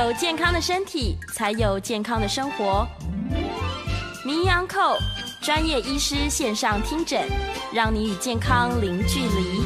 [0.00, 2.88] 有健康的身体，才有健康的生活。
[4.24, 4.96] 名医安扣
[5.42, 7.20] 专业医师线上听诊，
[7.74, 9.60] 让你与健康零距离。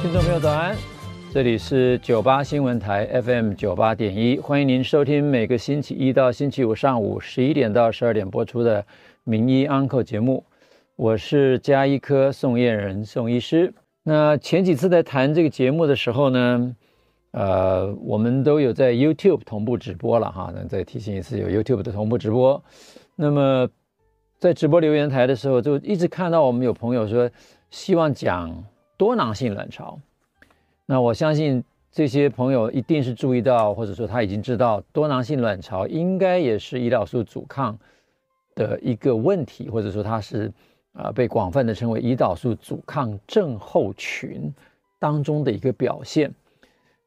[0.00, 0.74] 听众朋友早安，
[1.30, 8.82] 这里是九八新闻台 FM 九八点一，欢迎您收听每个星期一到星期五上午十一点到十二点播出的
[9.24, 10.42] 名医安扣节目。
[10.96, 13.74] 我是家医科宋燕人宋医师。
[14.04, 16.74] 那前几次在谈这个节目的时候呢，
[17.34, 22.62] 呃，我们都有在 YouTube 同步直播了哈，那再提醒一次，有 YouTube 的同步直播。
[23.16, 23.68] 那么
[24.38, 27.28] 在直播留言台的时候，就一直看到我们有朋友说
[27.70, 28.64] 希望讲
[28.96, 29.98] 多囊性卵巢。
[30.86, 37.76] 那我相信这些朋友一定是注意到，或者说他已经知道多囊性卵巢应该也是胰岛素阻抗
[38.54, 40.52] 的一个问题，或者说它是
[40.92, 44.54] 啊、被广泛的称为胰岛素阻抗症候群
[45.00, 46.32] 当中的一个表现。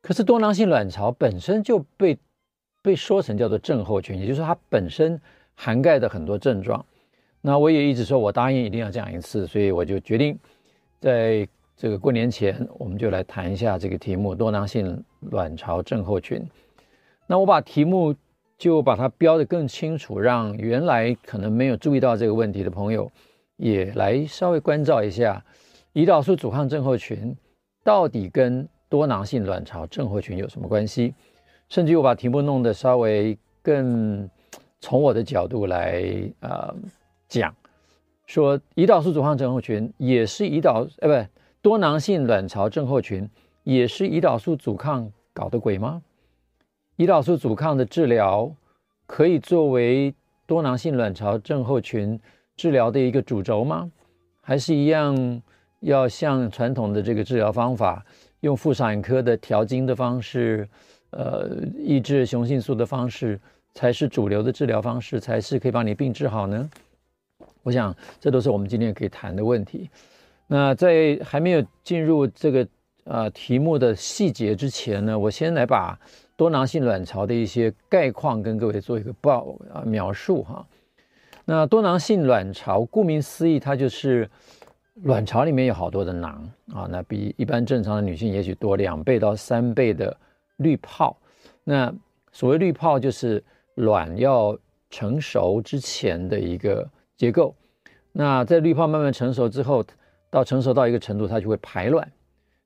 [0.07, 2.17] 可是多囊性卵巢本身就被
[2.81, 5.19] 被说成叫做症候群，也就是说它本身
[5.53, 6.85] 涵盖的很多症状。
[7.41, 10.39] 那我也一直说我答应一定要讲一次，所以我就决定
[11.01, 16.41] 在这个过年前，我们就来谈一下这个题目——多囊性卵巢症候群。
[17.27, 18.15] 那我把题目
[18.57, 23.11] 就把它标得更清楚，让原来可能没有注意到这个问题的朋友
[23.57, 25.43] 也来稍微关照一下，
[25.95, 27.35] 胰岛素阻抗症候群
[27.83, 31.13] 到底跟多囊性卵巢症候群有什么关系？
[31.69, 34.29] 甚至我把题目弄得稍微更
[34.79, 36.03] 从我的角度来
[36.39, 36.73] 呃
[37.27, 37.53] 讲，
[38.25, 41.29] 说胰岛素阻抗症候群也是胰岛呃不
[41.61, 43.29] 多囊性卵巢症候群
[43.63, 46.01] 也是胰岛素阻抗搞的鬼吗？
[46.95, 48.49] 胰岛素阻抗的治疗
[49.05, 50.13] 可以作为
[50.45, 52.17] 多囊性卵巢症候群
[52.55, 53.91] 治疗的一个主轴吗？
[54.41, 55.41] 还是一样
[55.81, 58.05] 要像传统的这个治疗方法？
[58.41, 60.67] 用妇产科的调经的方式，
[61.09, 63.39] 呃，抑制雄性素的方式，
[63.73, 66.69] 才是主流的治疗方式，才是可以把你病治好呢？
[67.63, 69.89] 我想，这都是我们今天可以谈的问题。
[70.45, 72.67] 那在还没有进入这个
[73.05, 75.99] 呃题目的细节之前呢，我先来把
[76.35, 80.65] 多囊性卵巢的一些概况跟各位做一个报啊描述哈。
[81.45, 84.29] 那多囊性卵巢，顾名思义，它就是。
[85.03, 90.15] 卵巢里面有好多的囊啊，那比一般正常的女性也许多两倍到三倍的
[90.57, 91.15] 滤泡。
[91.63, 91.93] 那
[92.31, 93.43] 所谓滤泡，就是
[93.75, 94.57] 卵要
[94.89, 97.53] 成熟之前的一个结构。
[98.11, 99.83] 那在滤泡慢慢成熟之后，
[100.31, 102.11] 到成熟到一个程度，它就会排卵。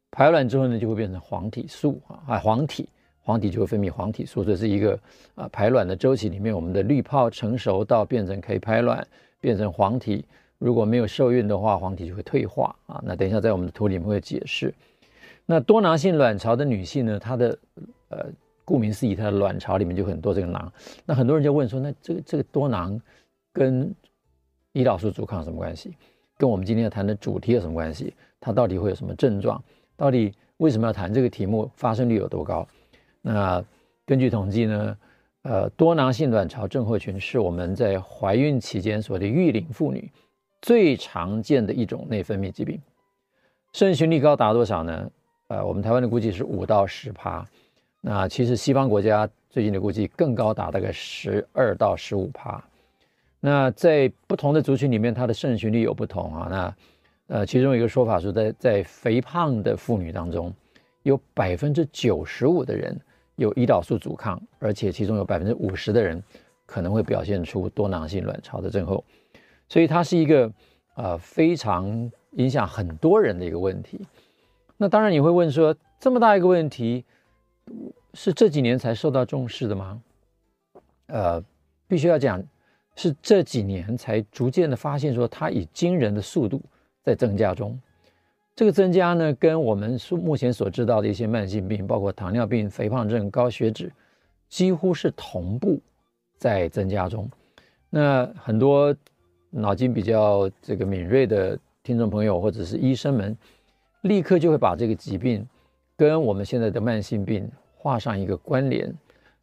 [0.09, 2.87] 排卵之后呢，就会变成黄体素啊，黄体，
[3.21, 4.43] 黄体就会分泌黄体素。
[4.43, 4.97] 这是一个
[5.35, 9.05] 啊排卵的周期里面，我们的滤泡成熟到变成可以排卵，
[9.41, 10.23] 变成黄体。
[10.61, 13.01] 如果没有受孕的话，黄体就会退化啊。
[13.03, 14.71] 那等一下在我们的图里面会解释。
[15.47, 17.57] 那多囊性卵巢的女性呢，她的
[18.09, 18.27] 呃，
[18.63, 20.71] 顾名思义，她的卵巢里面就很多这个囊。
[21.03, 23.01] 那很多人就问说，那这个这个多囊
[23.51, 23.91] 跟
[24.73, 25.95] 胰岛素阻抗有什么关系？
[26.37, 28.13] 跟我们今天要谈的主题有什么关系？
[28.39, 29.61] 它到底会有什么症状？
[29.97, 31.69] 到底为什么要谈这个题目？
[31.75, 32.67] 发生率有多高？
[33.23, 33.65] 那
[34.05, 34.97] 根据统计呢，
[35.41, 40.07] 呃，多囊性卵巢症候群是我们在怀孕期间所谓的育龄妇女。
[40.61, 42.79] 最常见的一种内分泌疾病，
[43.73, 45.11] 盛行率高达多少呢？
[45.47, 47.45] 呃，我们台湾的估计是五到十趴，
[47.99, 52.63] 那其实西方国家最近的估计更高达大概十二到十五趴。
[53.39, 56.47] 那在不同的族群里面，它的盛行率有不同啊。
[56.49, 56.75] 那
[57.35, 60.53] 呃，其中一个说法是在在肥胖的妇女当中，
[61.03, 62.95] 有百分之九十五的人
[63.35, 66.21] 有胰岛素阻抗，而且其中有百分之五十的人
[66.65, 69.03] 可能会表现出多囊性卵巢的症候。
[69.71, 70.51] 所以它是一个
[70.95, 74.01] 呃非常影响很多人的一个问题。
[74.75, 77.05] 那当然你会问说，这么大一个问题，
[78.13, 80.01] 是这几年才受到重视的吗？
[81.07, 81.41] 呃，
[81.87, 82.43] 必须要讲，
[82.97, 86.61] 是这几年才逐渐的发现说，它以惊人的速度
[87.01, 87.79] 在增加中。
[88.53, 93.89] 这个增加呢，跟我们目前所知道的一些慢性病，包括糖尿病、肥胖症、高血脂，
[94.49, 95.79] 几乎是同步
[96.35, 97.25] 在增加中。
[97.89, 98.93] 那很多。
[99.51, 103.37] 脑筋比较这个敏锐的听众朋友或者是医生们，
[104.01, 105.45] 立刻就会把这个疾病
[105.95, 108.91] 跟我们现在的慢性病画上一个关联，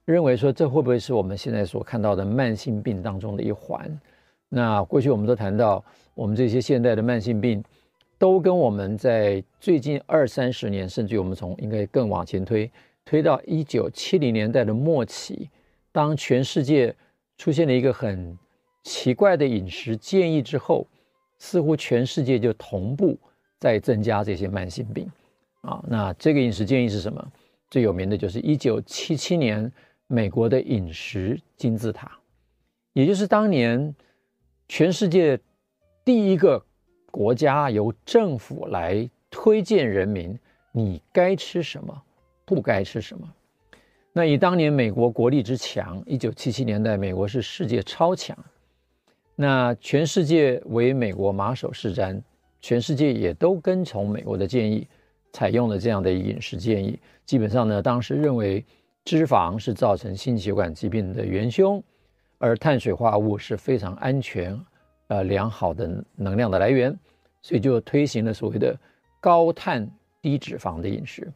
[0.04, 4.00] 认为说这会不会是我们现在所看到的慢性病当中的一环？
[4.48, 5.84] 那过去我们都谈到，
[6.14, 7.62] 我们这些现代的慢性病
[8.16, 12.70] 都跟我们在最近二三十年，甚至我们从应该更往前推，
[13.04, 15.50] 推到一九七零年代的末期，
[15.92, 16.94] 当全世界
[17.36, 18.36] 出现了一个很
[18.82, 20.86] 奇怪的饮食建议之后，
[21.38, 23.18] 似乎全世界就同步
[23.58, 25.10] 在增加这些慢性病
[25.60, 25.84] 啊。
[25.88, 27.32] 那这个饮食建议是什么？
[27.70, 29.70] 最有名的就是一九七七年
[30.06, 32.10] 美国的饮食金字塔，
[32.94, 33.94] 也就是当年
[34.68, 35.38] 全世界
[36.02, 36.64] 第一个
[37.10, 40.38] 国家由政府来推荐人民，
[40.72, 42.02] 你该吃什么，
[42.46, 43.30] 不该吃什么。
[44.14, 48.34] 那以当年美国国力之强，一九七七年代美国是世界超强，
[49.40, 52.20] 那全世界为美国马首是瞻，
[52.60, 54.84] 全世界也都跟从美国的建议，
[55.32, 56.98] 采用了这样的饮食建议。
[57.24, 58.66] 基本上呢，当时认为
[59.04, 61.80] 脂肪是造成心血管疾病的元凶，
[62.38, 64.60] 而碳水化合物是非常安全、
[65.06, 66.98] 呃良好的能量的来源，
[67.40, 68.76] 所以就推行了所谓的
[69.20, 69.88] 高碳
[70.20, 71.32] 低脂肪的饮食。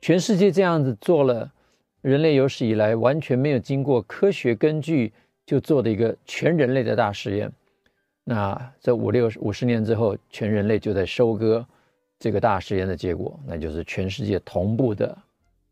[0.00, 1.52] 全世界这样子做了。
[2.02, 5.12] 人类有史以来完全没有经过科学根据
[5.46, 7.50] 就做的一个全人类的大实验，
[8.24, 11.64] 那这五六五十年之后，全人类就在收割
[12.18, 15.16] 这个大实验的结果，那就是全世界同步的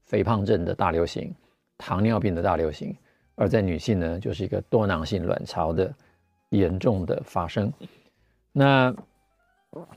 [0.05, 1.35] 肥胖症的大流行、
[1.77, 2.97] 糖尿病的大流行，
[3.35, 5.93] 而在女性呢，就是一个多囊性卵巢的
[6.51, 7.73] 严重的发生。
[8.53, 8.95] 那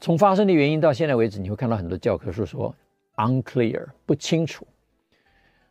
[0.02, 2.74] 从发生的原因到现在为止，你会看到很多教科书说
[3.18, 4.66] unclear 不清楚。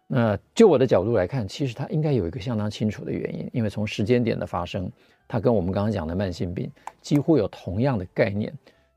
[0.09, 4.91] 那就我的角度来看，其实它应该有一个相当清楚的原因，因为从时间点的发生，
[5.27, 6.71] 它跟我们刚刚讲的慢性病
[7.01, 8.53] 几乎有同样的概念，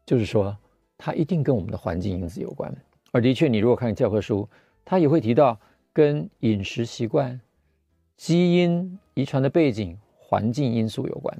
[0.05, 0.55] 就是说
[0.97, 2.71] 它一定跟我们的环境因子有关。
[3.11, 4.47] 而的确，你如果看教科书，
[4.85, 5.59] 它也会提到
[5.91, 7.39] 跟饮食习惯、
[8.15, 11.35] 基因遗传的背景、环境因素有关。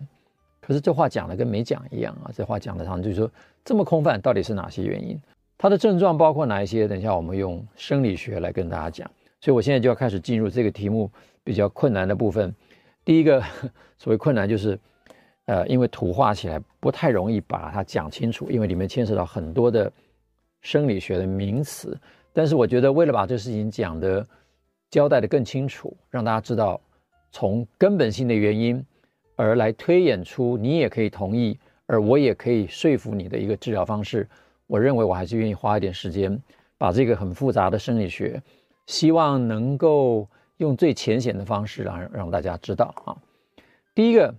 [0.61, 2.31] 可是这话讲的跟没讲一样啊！
[2.33, 3.29] 这话讲的上就是说
[3.63, 5.19] 这么空泛，到底是哪些原因？
[5.59, 6.87] 它的症状包括哪一些？
[6.87, 9.11] 等一下我们用生理学来跟大家讲。
[9.41, 11.09] 所以，我现在就要开始进入这个题目
[11.43, 12.53] 比较困难的部分。
[13.05, 13.41] 第一个
[13.97, 14.77] 所谓困难，就是
[15.45, 19.91] 呃，因为图画起来不太容易把它讲清楚，因为里面牵涉到很多的
[20.61, 21.97] 生理学的名词。
[22.33, 24.25] 但是，我觉得为了把这事情讲得
[24.91, 26.79] 交代得更清楚，让大家知道
[27.31, 28.85] 从根本性的原因
[29.35, 34.27] 而来推演出你也可以同意，而我也可以说服你的一个治疗方式，
[34.67, 36.37] 我认为我还是愿意花一点时间
[36.77, 38.41] 把这个很复杂的生理学。
[38.89, 40.27] 希望能够
[40.57, 43.15] 用最浅显的方式让让大家知道啊。
[43.93, 44.33] 第一个，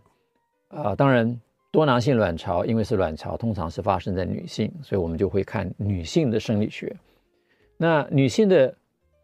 [0.71, 6.95] 啊，当然多囊性卵巢，因为是卵巢，通常是发生在女性，所以我们就会看女性的生理学。
[7.77, 8.75] 那女性的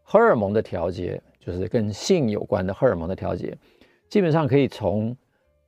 [0.01, 3.53] 荷尔蒙的调节，就是跟性有关的荷尔蒙的调节，
[4.07, 5.13] 基本上可以从，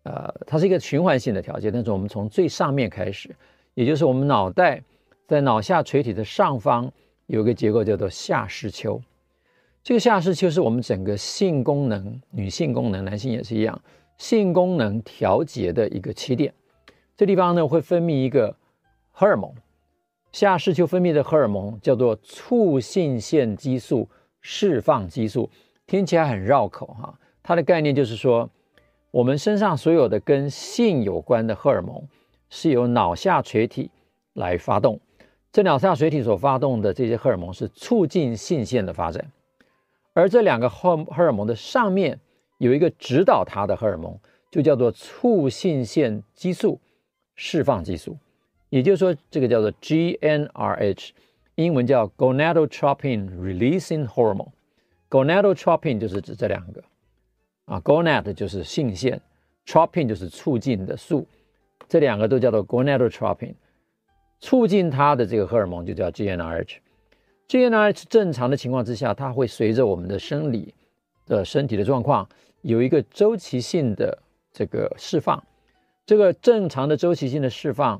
[0.03, 3.35] 呃，它是一个循环性的调节，但是我们从最上面开始，
[3.73, 4.81] 也就是我们脑袋
[5.27, 6.89] 在脑下垂体的上方
[7.25, 9.01] 有一个结构叫做下视丘。
[9.89, 13.81] 这个下视丘是我们整个性功能，女性功能，男性也是一样，
[14.19, 16.53] 性功能调节的一个起点。
[17.17, 18.55] 这地方呢会分泌一个
[19.09, 19.51] 荷尔蒙，
[20.31, 24.07] 下视丘分泌的荷尔蒙叫做促性腺激素
[24.41, 25.49] 释放激素，
[25.87, 27.19] 听起来很绕口哈。
[27.41, 28.47] 它的概念就是说，
[29.09, 31.99] 我们身上所有的跟性有关的荷尔蒙
[32.51, 33.89] 是由脑下垂体
[34.33, 34.99] 来发动，
[35.51, 39.25] 这脑下垂体所发动的这些荷尔蒙是促进性腺的发展。
[40.19, 42.19] 而这两个荷荷尔蒙的上面
[42.57, 44.19] 有一个指导它的荷尔蒙，
[44.51, 46.81] 就叫做促性腺激素
[47.35, 48.17] 释放激素，
[48.69, 51.11] 也就是说，这个叫做 GnRH，
[51.55, 54.49] 英文叫 Gonadotropin Releasing Hormone。
[55.09, 56.83] Gonadotropin 就是指这两个
[57.65, 59.21] 啊，Gonad 就是性腺
[59.65, 61.25] ，Tropin 就是促进的素，
[61.87, 63.53] 这两个都叫做 Gonadotropin，
[64.41, 66.77] 促进它的这个荷尔蒙就叫 GnRH。
[67.49, 70.71] GnRH 正常的情况之下，它会随着我们的生理
[71.25, 72.29] 的身体的状况
[72.61, 74.15] 有一个周期性的
[74.53, 75.43] 这个释放。
[76.05, 77.99] 这个正常的周期性的释放，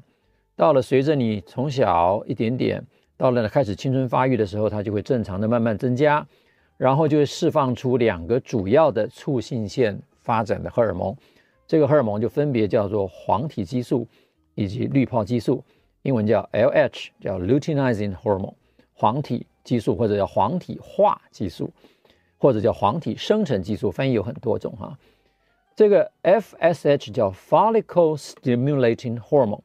[0.55, 2.85] 到了随着你从小一点点
[3.17, 6.23] 到了开始青春发育的时候，它就会正常的慢慢增加，
[6.77, 11.15] 然后就会释放出两个主要的促性腺发展的荷尔蒙。
[11.65, 14.07] 这个荷尔蒙就分别叫做黄体激素
[14.53, 15.63] 以及滤泡激素，
[16.03, 18.53] 英文叫 LH，叫 Luteinizing Hormone。
[18.99, 21.71] 黄体激素或者叫黄体化激素，
[22.37, 24.99] 或者叫黄体生成激素，翻译有很多种哈。
[25.73, 29.61] 这个 FSH 叫 Follicle Stimulating Hormone，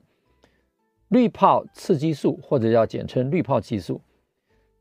[1.09, 4.01] 滤泡刺激素或者叫简称滤泡激素。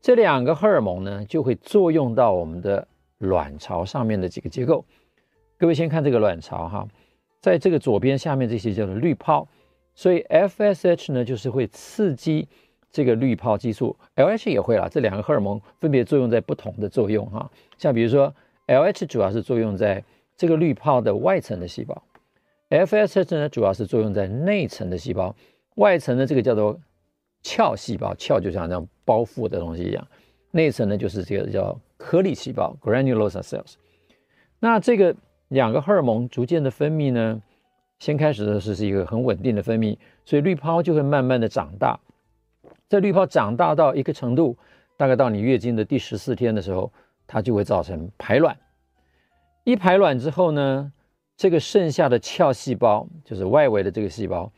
[0.00, 2.86] 这两个荷尔蒙呢，就会作用到我们的
[3.18, 4.84] 卵巢上面的几个结构。
[5.58, 6.86] 各位先看这个卵巢哈，
[7.40, 9.48] 在这个左边下面这些叫做滤泡，
[9.96, 12.46] 所以 FSH 呢就是会刺激。
[12.94, 14.88] 这个滤泡激素，LH 也会啦。
[14.88, 17.50] 这两个荷尔蒙分别作用在不同的作用哈。
[17.76, 18.32] 像比如说
[18.68, 20.04] ，LH 主要是作用在
[20.36, 22.00] 这个滤泡的外层的细胞
[22.70, 25.34] ，FSH 呢主要是作用在内层的细胞。
[25.74, 26.78] 外层的这个叫做
[27.42, 30.06] 鞘细胞，鞘就像这样包覆的东西一样。
[30.52, 33.74] 内层呢就是这个叫颗粒细胞 （granulosa cells）。
[34.60, 35.16] 那这个
[35.48, 37.42] 两个荷尔蒙逐渐的分泌呢，
[37.98, 41.98] 先开始的是是一个很稳定的分泌，所以滤泡就会慢慢的长大。
[42.94, 44.56] 这滤泡长大到一个程度，
[44.96, 46.92] 大概到你月经的第十四天的时候，
[47.26, 48.56] 它就会造成排卵。
[49.64, 50.92] 一排卵之后呢，
[51.36, 54.48] 这个剩下的鞘细胞，就是外围的这个细胞，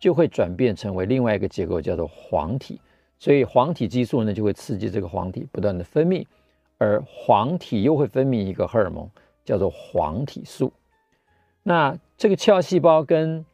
[0.00, 2.80] 就会转变成为另外一个结构，叫做黄体。
[3.20, 6.26] 所以黄体激素呢，就会刺激这个黄体不断的分泌，
[6.78, 9.08] 而黄体又会分泌一个荷尔蒙，
[9.44, 10.72] 叫做黄体素。
[11.62, 13.46] 那这个鞘细胞跟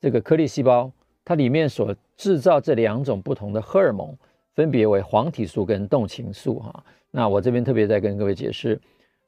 [0.00, 0.90] 这个颗粒细胞，
[1.24, 4.16] 它里面所制造这两种不同的荷尔蒙，
[4.54, 6.58] 分别为黄体素跟动情素。
[6.60, 8.80] 哈，那我这边特别再跟各位解释，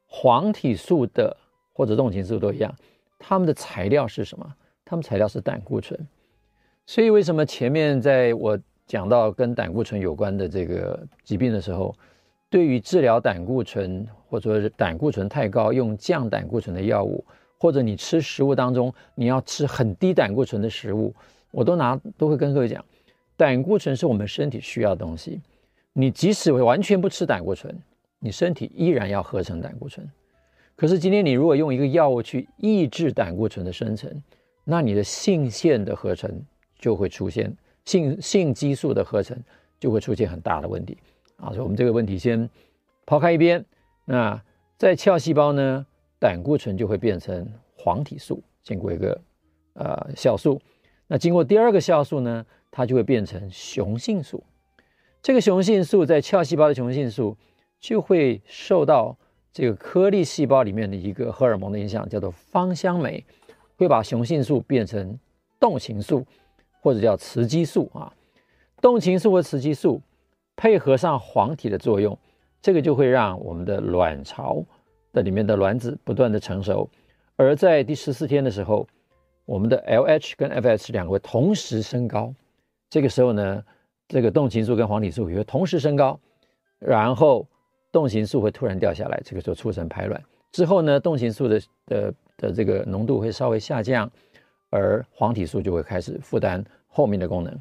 [0.07, 1.35] 黄体素的
[1.73, 2.73] 或者动情素都一样，
[3.17, 4.55] 它们的材料是什么？
[4.83, 5.99] 它们材料是胆固醇。
[6.85, 11.95] 所以为什么前面在我讲到跟胆固醇有关的这个疾病的时候，
[12.49, 17.23] 对于治疗胆固醇或者说是胆固醇太高，用降胆固醇的药物，
[17.59, 21.13] 或者你吃食物当中你要吃很低胆固醇的食物，
[21.51, 22.83] 我都拿都会跟各位讲，
[23.35, 25.41] 胆固醇是我们身体需要的东西。
[25.93, 27.75] 你即使完全不吃胆固醇，
[28.19, 30.09] 你身体依然要合成胆固醇。
[30.75, 34.09] 可是今天你如果用一个药物去抑制胆固醇的生成，
[34.63, 36.41] 那你的性腺的合成
[36.77, 37.53] 就会出现。
[37.85, 39.37] 性性激素的合成
[39.79, 40.97] 就会出现很大的问题
[41.37, 42.47] 啊，所以我们这个问题先
[43.05, 43.65] 抛开一边。
[44.05, 44.39] 那
[44.77, 45.85] 在鞘细胞呢，
[46.19, 49.19] 胆固醇就会变成黄体素，经过一个
[49.73, 50.61] 呃酵素。
[51.09, 54.41] 那经过第二个酵素呢，它就会变成雄性素。
[55.21, 57.35] 这个雄性素在鞘细胞的雄性素
[57.81, 59.17] 就会受到
[59.51, 63.25] 这个颗粒细胞里面的一个荷尔蒙的影响，叫做芳香酶，
[63.75, 65.19] 会把雄性素变成
[65.59, 66.25] 动情素。
[66.81, 68.13] 或者叫雌激素啊，
[68.79, 70.01] 动情素和雌激素
[70.55, 72.17] 配合上黄体的作用，
[72.61, 74.63] 这个就会让我们的卵巢
[75.11, 76.89] 的里面的卵子不断的成熟，
[77.35, 78.87] 而在第十四天的时候，
[79.49, 82.31] 我们的 LH 跟 FS 两个会同时升高，
[82.87, 83.63] 这个时候呢，
[84.07, 86.19] 这个动情素跟黄体素也会同时升高，
[86.77, 87.47] 然后
[87.91, 94.07] 动情素会突然掉下来，这个时候促成排卵之后呢，动情素的的的这个浓度会稍微下降。
[94.71, 97.59] 而黄体素就会开始负担后面的功能。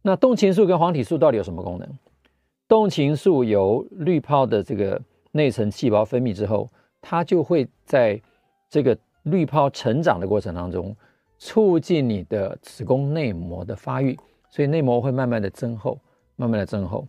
[0.00, 1.86] 那动情素跟黄体素到底有什么功能？
[2.66, 4.98] 动情素由滤泡的这个
[5.32, 6.70] 内层细胞分泌之后，
[7.02, 8.18] 它就会在
[8.70, 10.96] 这个滤泡成长的过程当中，
[11.38, 15.98] 促进你的子宫内膜的发育，所以内膜会慢慢的增厚，
[16.36, 17.06] 慢慢的增厚。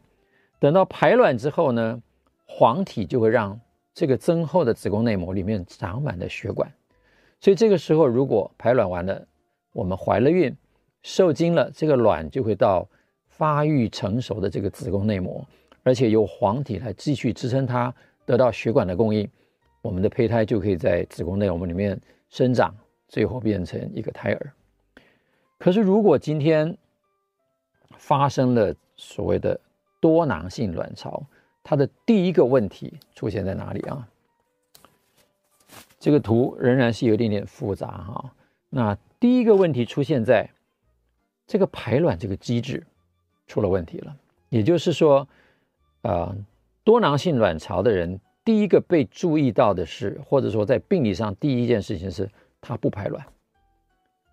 [0.60, 2.02] 等到排卵之后呢，
[2.46, 3.60] 黄体就会让
[3.94, 6.72] 这个增厚的子宫内膜里面长满了血管。
[7.40, 9.28] 所以这个时候，如果排卵完了，
[9.74, 10.56] 我们怀了孕，
[11.02, 12.88] 受精了，这个卵就会到
[13.28, 15.46] 发育成熟的这个子宫内膜，
[15.84, 17.94] 而且由黄体来继续支撑它，
[18.26, 19.30] 得到血管的供应，
[19.84, 22.00] 我们的胚胎就可以在子宫内膜里面
[22.30, 22.74] 生长，
[23.10, 24.54] 最后变成一个胎儿。
[25.60, 26.78] 可是，如果今天
[27.98, 29.60] 发生了所谓的
[30.00, 31.22] 多囊性卵巢，
[31.62, 34.08] 它的第一个问题出现在哪里啊？
[36.00, 38.34] 这个图仍然是有一点点复杂哈。
[38.70, 40.50] 那第一个问题出现在
[41.46, 42.86] 这个排卵这个机制
[43.48, 44.16] 出了问题了，
[44.48, 45.28] 也就是说，
[46.04, 46.34] 呃，
[46.86, 53.26] 多囊性卵巢的人第一个被注意到的是，或者说在病理上第一件事情是，他不排卵。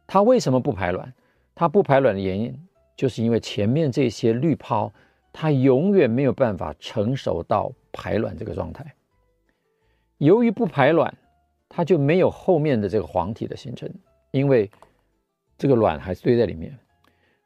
[0.07, 1.13] 他为什么不排卵？
[1.55, 2.57] 他不排卵的原因，
[2.97, 4.93] 就是因为前面这些滤泡，
[5.33, 8.95] 它永远没有办法成熟到排卵这个状态。
[10.19, 11.17] 由于不排卵。
[11.73, 13.89] 它就没有后面的这个黄体的形成，
[14.33, 14.69] 因为
[15.57, 16.77] 这个卵还是堆在里面。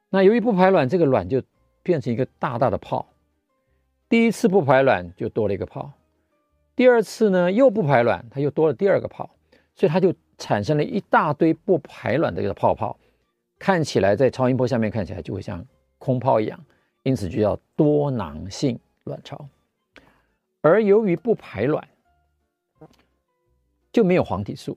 [0.08, 1.42] 那由于不排卵，这个卵就
[1.82, 3.06] 变成一个大大的泡。
[4.08, 5.92] 第一次不排卵就多了一个泡，
[6.76, 9.30] 第二次呢又不排卵，它又多了第二个泡，
[9.74, 12.98] 所以它就产生了一大堆不排卵的这个泡泡，
[13.58, 15.64] 看起来在超音波下面看起来就会像
[15.98, 16.58] 空泡一样，
[17.02, 19.48] 因此就叫多囊性卵巢。
[20.60, 21.86] 而由于不排卵。
[23.92, 24.76] 就没有黄体素，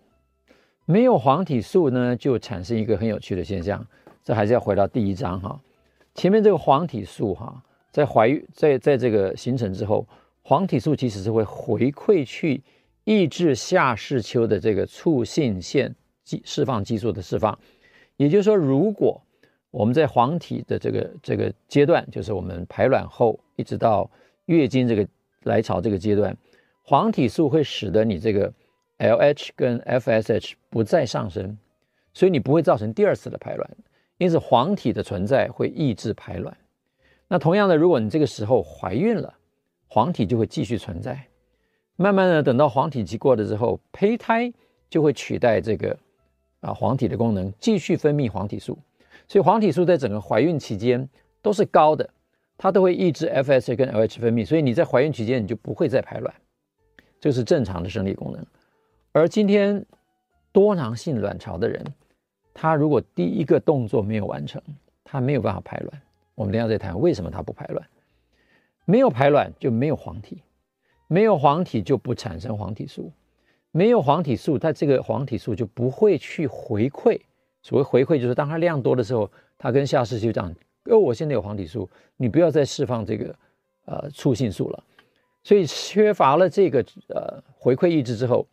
[0.86, 3.84] 没有黄体素呢，就产生一个很有趣的现象。
[4.24, 5.60] 这还是要回到第一章哈，
[6.14, 10.06] 前面这个黄体素哈，在怀孕在在这个形成之后，
[10.50, 12.64] 黄体素其实是会回馈去
[13.04, 17.60] 抑制下视丘的这个促性腺激释放激素的释放。
[18.16, 19.22] 也就是说，如果
[19.72, 24.10] 我们在黄体的这个这个阶段，就是我们排卵后一直到
[24.46, 25.06] 月经这个
[25.44, 26.38] 来潮这个阶段，
[26.82, 28.54] 黄体素会使得你这个。
[29.00, 31.56] LH 跟 FSH 不再上升，
[32.16, 33.70] 所以你不会造成第二次的排卵，
[34.18, 36.58] 因此黄体的存在会抑制排卵。
[37.28, 39.37] 那同样的，如果你这个时候怀孕了，
[39.88, 41.20] 黄体就会继续存在。
[41.96, 44.54] 慢慢的等到黄体期过了之后，胚胎
[44.90, 45.98] 就会取代这个
[46.60, 48.78] 啊黄体的功能，继续分泌黄体素。
[49.28, 51.10] 所以黄体素在整个怀孕期间
[51.42, 52.08] 都是高的，
[52.58, 56.34] 它都会抑制 FSH 跟 LH 分泌，所以你在怀孕期间你就不会再排卵，
[57.20, 58.46] 这是正常的生理功能。
[59.12, 59.84] 而今天
[60.52, 61.84] 多囊性卵巢的人，
[62.54, 64.62] 他如果第一个动作没有完成，
[65.04, 66.02] 他没有办法排卵。
[66.36, 67.88] 我们等下再谈为什么他不排卵。
[68.90, 70.42] 没有排卵就没有黄体，
[71.08, 73.12] 没有黄体就不产生黄体素，
[73.72, 77.20] 没有黄体素，它这个黄体素就不会去回馈。
[77.62, 80.50] 所谓回馈，就是当它量多的时候，它跟下视丘讲
[80.90, 83.36] ：“哦，我现在有黄体素，你不要再释放这个
[83.84, 84.82] 呃促性素了。”
[85.44, 86.80] 所以缺乏了这个
[87.10, 88.48] 呃回馈抑制之后，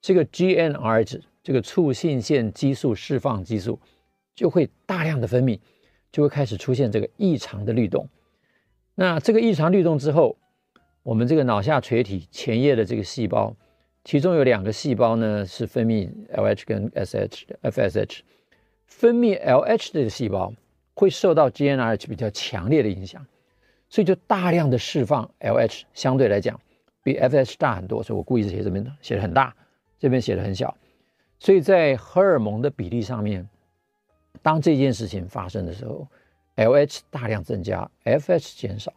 [0.00, 3.80] 这个 GnRH 这个促性腺激素释放激素
[4.36, 5.58] 就会大量的分泌，
[6.12, 8.08] 就会开始出现这个异常的律动。
[8.94, 10.36] 那这个异常律动之后，
[11.02, 13.54] 我们这个脑下垂体前叶的这个细胞，
[14.04, 18.20] 其中有两个细胞呢是分泌 LH 跟 SH 的 FSH。
[18.86, 20.52] 分泌 LH 的细胞
[20.94, 23.26] 会受到 GnRH 比较强烈的影响，
[23.88, 26.60] 所以就大量的释放 LH，相对来讲
[27.02, 28.02] 比 FSH 大很多。
[28.02, 29.54] 所以我故意写这边写的很大，
[29.98, 30.76] 这边写的很小。
[31.40, 33.48] 所以在荷尔蒙的比例上面，
[34.40, 36.06] 当这件事情发生的时候
[36.56, 38.92] ，LH 大量增加，FS 减少。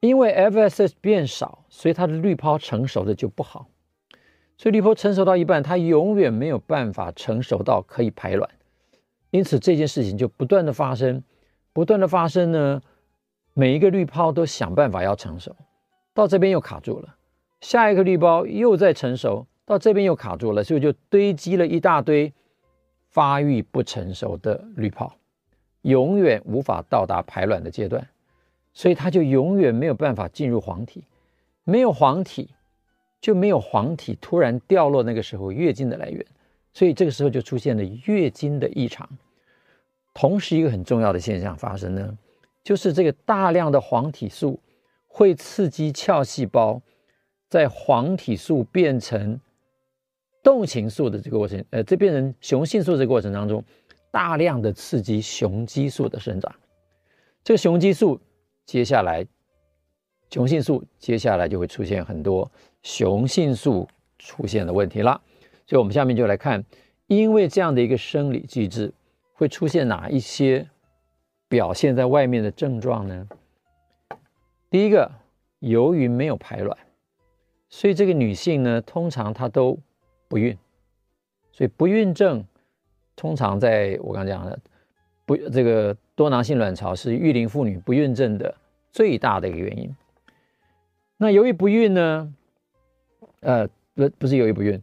[0.00, 3.68] 因为 FSH 变少，所以它的滤泡成熟的就不好。
[4.56, 8.48] 所以滤泡成熟到一半，它永远没有办法成熟到可以排卵。
[9.30, 11.22] 因此这件事情就不断的发生，
[11.74, 12.80] 不断的发生呢，
[13.52, 15.54] 每一个滤泡都想办法要成熟，
[16.14, 17.16] 到这边又卡住了，
[17.60, 22.32] 下一个滤泡又在成熟，到这边又卡住了，所以就堆积了一大堆
[23.10, 25.14] 发育不成熟的滤泡，
[25.82, 28.06] 永远无法到达排卵的阶段，
[28.72, 31.04] 所以它就永远没有办法进入黄体，
[31.64, 32.50] 没有黄体
[33.20, 36.24] 就没有黄体突然掉落那个时候月经的来源。
[36.72, 39.08] 所以这个时候就出现了月经的异常，
[40.14, 42.16] 同时一个很重要的现象发生呢，
[42.62, 44.60] 就是这个大量的黄体素
[45.08, 46.80] 会刺激鞘细胞
[47.48, 49.40] 在黄体素变成
[50.44, 53.62] 动情素的这个过程，呃，这变成雄性素这个过程当中，
[54.10, 56.54] 大量的刺激雄激素的生长。
[57.42, 58.20] 这个雄激素
[58.66, 59.26] 接下来，
[60.30, 62.50] 雄性素接下来就会出现很多
[62.82, 65.20] 雄性素出现的问题了。
[65.66, 66.64] 所以，我们下面就来看，
[67.06, 68.92] 因为这样的一个生理机制，
[69.32, 70.68] 会出现哪一些
[71.48, 73.28] 表现在外面的症状呢？
[74.68, 75.10] 第一个，
[75.60, 76.76] 由于没有排卵，
[77.68, 79.78] 所以这个女性呢，通常她都
[80.28, 80.56] 不孕。
[81.52, 82.44] 所以不孕症
[83.20, 84.58] 通常在我刚讲的
[85.26, 88.54] 不这个多囊性卵巢是育龄妇女不孕症的
[88.90, 89.94] 最大的一个原因。
[91.18, 92.34] 那由于不孕呢，
[93.40, 94.80] 呃，不不是由于不孕。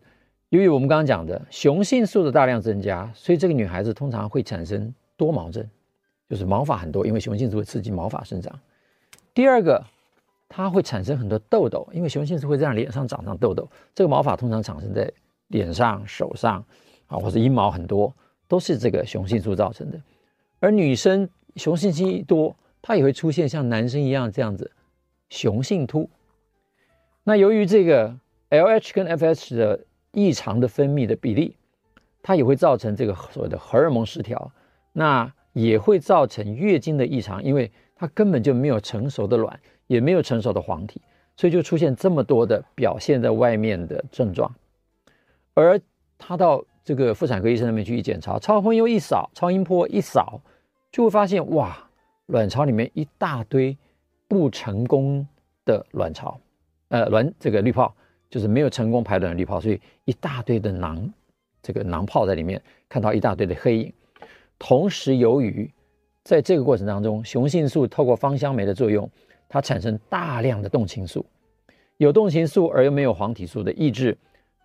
[0.50, 5.67] 由于我们刚刚讲的雄性素的大量增加，所以这个女孩子通常会产生多毛症，
[6.30, 8.58] 就是毛发很多，因为雄性素会刺激毛发生长。
[9.34, 9.84] 第二个，
[10.47, 13.67] 它会产生很多痘痘，因为雄性素会让脸上长上痘痘。
[13.95, 15.12] 这个毛发通常产生在
[15.47, 16.63] 脸上、手上
[17.08, 18.13] 啊，或者阴毛很多，
[18.47, 20.01] 都是这个雄性素造成的。
[20.60, 24.71] 而女生雄性激素多，它也会出现像男生一样这样子
[25.29, 26.10] 雄性秃。
[27.23, 28.17] 那由于这个
[28.49, 31.55] LH 跟 FH 的异常的分泌的比例，
[32.23, 34.51] 它也会造成这个所谓的荷尔蒙失调，
[34.93, 41.01] 那也会造成月经的异常，因为它根本就没有成熟的卵，也没有成熟的黄体，
[41.36, 44.55] 所以就出现这么多的表现在外面的症状。
[45.53, 45.79] 而
[46.17, 50.39] 它到这个妇产科医生那边去一检查，超音波一扫，超音波一扫，
[50.89, 51.78] 就会发现哇，
[52.28, 53.78] 卵巢里面一大堆
[54.26, 55.28] 不成功
[55.65, 56.39] 的卵巢，
[56.88, 57.93] 呃，卵这个滤泡。
[58.30, 61.13] 就是没有成功排卵的滤泡，所以一大堆的囊，
[61.62, 63.93] 这个囊泡在里面，看到一大堆的黑影。
[64.60, 65.69] 同时，由于
[66.23, 69.10] 在这个过程当中，雄性素透过芳香酶的作用，
[69.47, 71.26] 它产生大量的动情素，
[71.95, 74.17] 有动情素而又没有黄体素的抑制，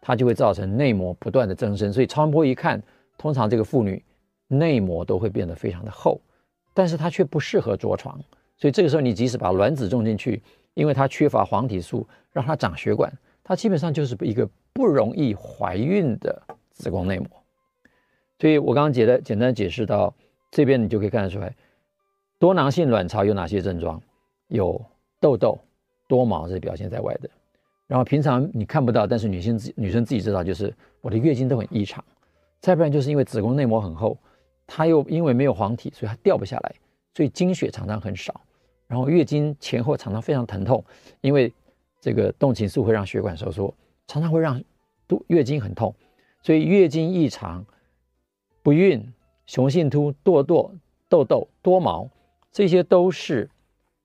[0.03, 1.91] 它就会造成内膜不断的增生。
[1.91, 2.83] 所以超音波一看，
[3.17, 4.05] 通常这个妇女
[4.49, 6.21] 内膜都会变得非常的厚，
[6.75, 8.21] 但是它却不适合着床。
[8.59, 10.43] 所以这个时候，你即使把卵子种进去，
[10.75, 13.11] 因为它缺乏黄体素，让它长血管。
[13.43, 17.27] 它基本上就是一个不容易怀孕的子宫内膜，
[18.39, 20.15] 所以我刚刚解的简单解释到
[20.51, 21.55] 这边，你就可以看得出来，
[22.39, 24.01] 多囊性卵巢有哪些症状？
[24.49, 24.81] 有
[25.19, 25.59] 痘痘、
[26.07, 27.31] 多毛是表现在外的，
[27.93, 32.03] 然后平常你看不到，但是女性自女生自己知道，就是我的月经都很异常，
[32.59, 34.17] 再不然就是因为子宫内膜很厚，
[34.67, 36.75] 它又因为没有黄体，所以它掉不下来，
[37.15, 38.41] 所以经血常常很少，
[38.87, 40.83] 然后月经前后常常非常疼痛，
[41.21, 41.53] 因为。
[42.05, 43.73] 这个动情素会让血管收缩，
[44.09, 44.61] 常常会让
[45.07, 45.95] 都月经很痛，
[46.43, 47.65] 所以月经异常、
[48.61, 49.01] 不孕、
[49.47, 50.75] 雄性秃、痘痘、
[51.09, 52.11] 痘痘、多毛，
[52.51, 53.49] 这些都是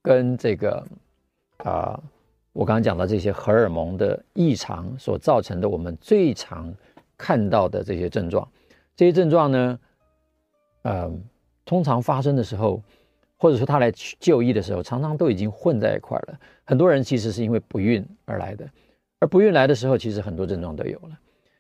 [0.04, 0.88] 跟这个
[1.64, 2.00] 啊、
[2.58, 6.74] 我刚刚讲到这些荷尔蒙的异常所造成的，我们最常
[7.16, 8.50] 看到的这些症状。
[8.96, 9.80] 这些症状呢，
[10.82, 11.12] 呃，
[11.64, 12.82] 通常发生的时候，
[13.38, 16.40] 或者说他来就医的时候，常常都已经混在一块了。
[16.64, 18.68] 很多人其实是因为不孕而来的，
[19.20, 21.20] 而不孕来的时候，其实很多症状都有了。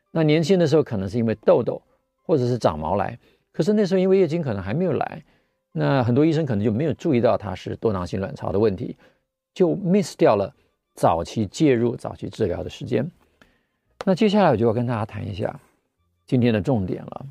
[0.10, 1.80] 那年轻的时候可能是因为痘痘
[2.26, 3.16] 或者是长毛来，
[3.52, 5.24] 可是那时候因为月经可能还没有来，
[5.72, 8.98] 那很多医生可能就没有注意到它是多囊性卵巢的问题，
[9.54, 10.52] 就 miss 掉了
[10.98, 13.10] 早期介入、早期治疗的时间。
[14.04, 15.60] 那接下来我就要跟大家谈一下
[16.26, 17.26] 今天的重点了。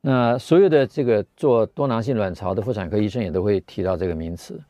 [0.00, 4.60] 那所有的这个做多囊性卵巢的妇产科医生也都会提到这个名词。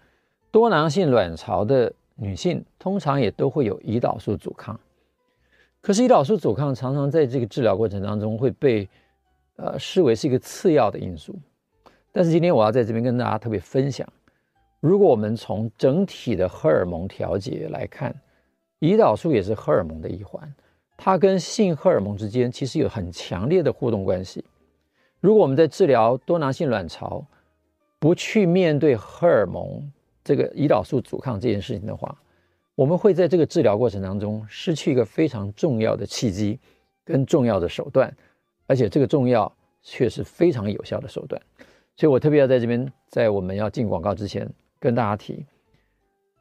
[0.51, 4.79] 多囊性卵巢的女性通常也都会有胰岛素阻抗，
[5.81, 8.87] 可是胰岛素阻抗常常在这个治疗过程当中会被
[9.57, 11.35] 呃视为是一个次要的因素。
[12.13, 14.07] 但是今天我要在这边跟大家特别分享，
[14.87, 18.15] 如果我们从整体的荷尔蒙调节来看，
[18.81, 20.55] 胰岛素也是荷尔蒙的一环，
[20.99, 24.45] 它跟性荷尔蒙之间其实有很强烈的互动关系。
[25.21, 27.27] 如果我们在治疗多囊性卵巢，
[27.99, 29.91] 不去面对荷尔蒙
[30.23, 32.15] 这个胰岛素阻抗这件事情的话，
[32.75, 36.61] 我们会在这个治疗过程当中失去一个非常重要的契机
[37.07, 38.15] 跟重要的手段，
[38.67, 39.51] 而且这个重要
[39.83, 41.41] 却是非常有效的手段。
[41.97, 44.47] 所以我特别要在这边，在我们要进广告之前
[44.85, 45.47] 跟大家提，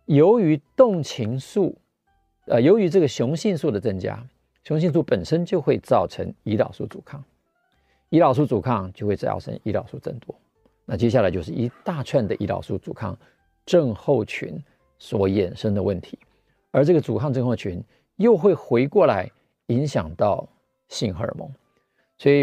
[0.04, 1.78] 由于动情素，
[2.48, 4.22] 呃，由于这个雄性素的增加，
[4.66, 7.24] 雄性素本身就会造成胰岛素阻抗。
[8.10, 10.36] 胰岛素阻抗就会造成胰岛素增多，
[10.84, 13.18] 那接下来就是一大串的胰岛素阻抗
[13.66, 14.62] 症候群
[15.00, 16.20] 所衍生的问题，
[16.72, 17.82] 而这个阻抗症候群
[18.18, 19.32] 又会回过来
[19.68, 20.46] 影响到
[20.90, 21.50] 性荷尔蒙，
[22.18, 22.42] 所以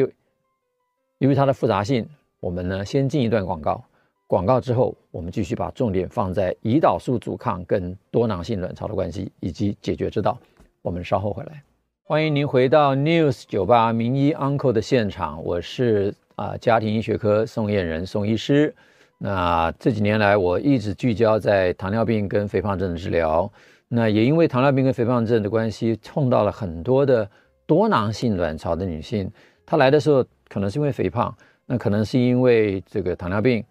[1.18, 2.08] 由于它的复杂性，
[2.40, 3.84] 我们呢先进一段广告，
[4.30, 10.38] 广告之后我们继续把重点放在胰岛素阻抗跟多囊性卵巢的关系以及解决之道，
[10.82, 11.60] 我们稍后回来。
[12.04, 18.72] 欢迎您回到 News 九八名医 Uncle 的现场，我是啊家庭医学科宋彦仁宋医师。
[19.18, 23.50] 那这几年来，我一直聚焦在糖尿病跟肥胖症的治疗。
[23.88, 27.28] 那也因为糖尿病跟肥胖症的关系，碰到了很多的
[27.66, 29.28] 多囊性卵巢的女性。
[29.66, 33.64] 她来的时候，可能是因为肥胖，那可能是因为这个糖尿病。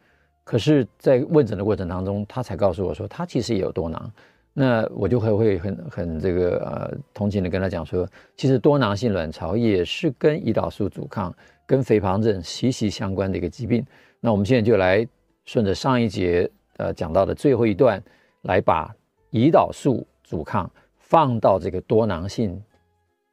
[0.50, 4.12] 可是，在问诊的过程当中，他才告诉我说，他其实也有多囊。
[4.52, 11.32] 那我就会会很很这个呃同情的跟他讲说，其实多囊性卵巢也是跟胰岛素阻抗、
[11.68, 13.86] 跟肥胖症息息相关的一个疾病。
[14.20, 15.08] 那我们现在就来
[15.46, 18.02] 顺着上一节呃讲到的最后一段，
[18.42, 18.92] 来把
[19.32, 22.60] 胰岛素阻抗放到这个多囊性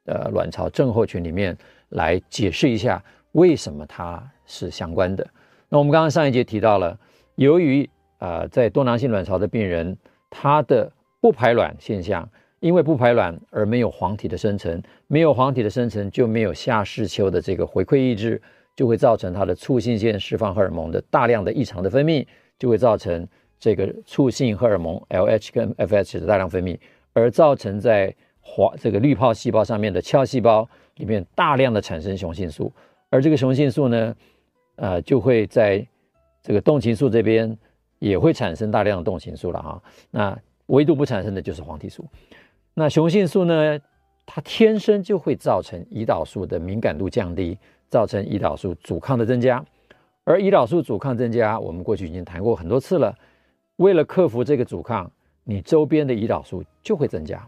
[0.05, 1.57] 呃卵巢症候群里面
[1.89, 5.27] 来解释一下为什么它是相关的。
[5.67, 6.97] 那我们刚刚上一节提到了，
[7.37, 7.87] 由于
[8.19, 9.95] 呃在多囊性卵巢的病人，
[10.29, 12.27] 他的不排卵现象，
[12.59, 18.41] 因为不排卵而没有黄体的生成，没有黄体的生成就没有下视丘的这个回馈抑制，
[18.75, 22.25] 就会造成它的促性腺释放荷尔蒙的大量的异常的分泌，
[22.57, 23.27] 就会造成
[23.59, 26.77] 这个促性荷尔蒙 LH 跟 FH 的大量分泌，
[27.13, 32.73] 而造成在黄这个滤泡细胞上面的鞘细胞里面大量的产生雄性素，
[33.11, 34.15] 而这个雄性素呢，
[34.77, 35.85] 呃，就会在
[36.47, 37.57] 这个动情素这边
[37.99, 40.39] 也会产生大量的动情素了哈，那。
[40.67, 42.05] 唯独不产生的就是黄体素，
[42.73, 43.79] 那雄性素呢？
[44.25, 47.57] 它天生就会造成胰岛素的敏感度降低，
[47.87, 49.63] 造成胰岛素阻抗的增加。
[50.25, 53.15] 而胰岛素阻抗增加，我们过去已经谈过很多次了。
[53.77, 55.09] 为了克服这个阻抗，
[55.45, 57.47] 你周边的胰岛素就会增加。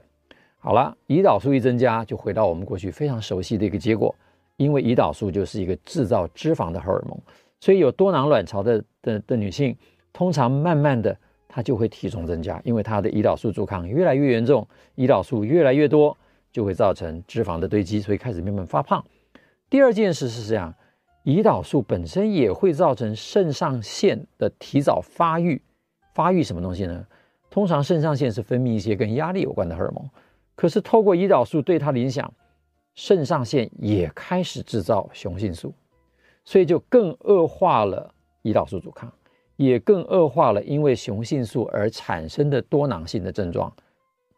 [0.58, 4.16] 好了，胰岛素一增加，就回到我们过去非常熟悉的一个结果，
[4.56, 7.20] 因为胰岛素就是一个制造脂肪的荷尔蒙，
[7.60, 9.78] 所以有多囊卵巢的的的女性，
[10.14, 11.18] 通常慢慢的。
[11.52, 16.16] 她就会体重增加，因为她的胰岛素阻抗越来越严重，胰岛素越来越多，
[16.52, 19.04] 就会造成脂肪的堆积，所以开始慢慢发胖。
[19.68, 20.72] 第二件事是这样，
[21.26, 25.60] 胰岛素本身也会造成肾上腺的提早发育。
[26.14, 27.04] 发育什么东西呢？
[27.50, 30.08] 通常肾上腺是分泌一些跟压力有关的荷尔蒙，
[30.56, 32.32] 可是透过胰岛素对它的影响，
[32.94, 35.74] 肾上腺也开始制造雄性素，
[36.50, 39.12] 所以就更恶化了胰岛素阻抗。
[39.56, 43.72] 也更恶化了，因为雄性素而产生的多囊性的症状，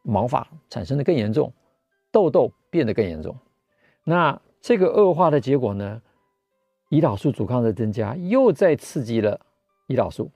[0.04, 1.54] 毛发产生的更严重，
[2.12, 3.34] 痘痘变得更严重。
[4.04, 6.02] 那这个恶化的结果呢？
[6.89, 9.39] 胰岛素阻抗的增加又再刺激了
[9.88, 10.30] 胰岛素，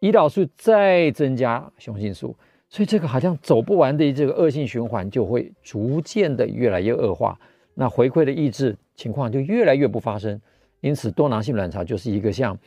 [0.00, 2.36] 胰岛素再增加雄性素，
[2.68, 7.36] 所以这个好像走不完的这个恶性循环就会逐渐的越来越恶化，
[7.74, 10.40] 那回馈的抑制情况就越来越不发生，
[10.80, 12.58] 因此多囊性卵巢就是一个像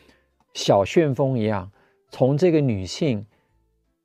[0.53, 1.69] 小旋风一样，
[2.09, 3.25] 从这个女性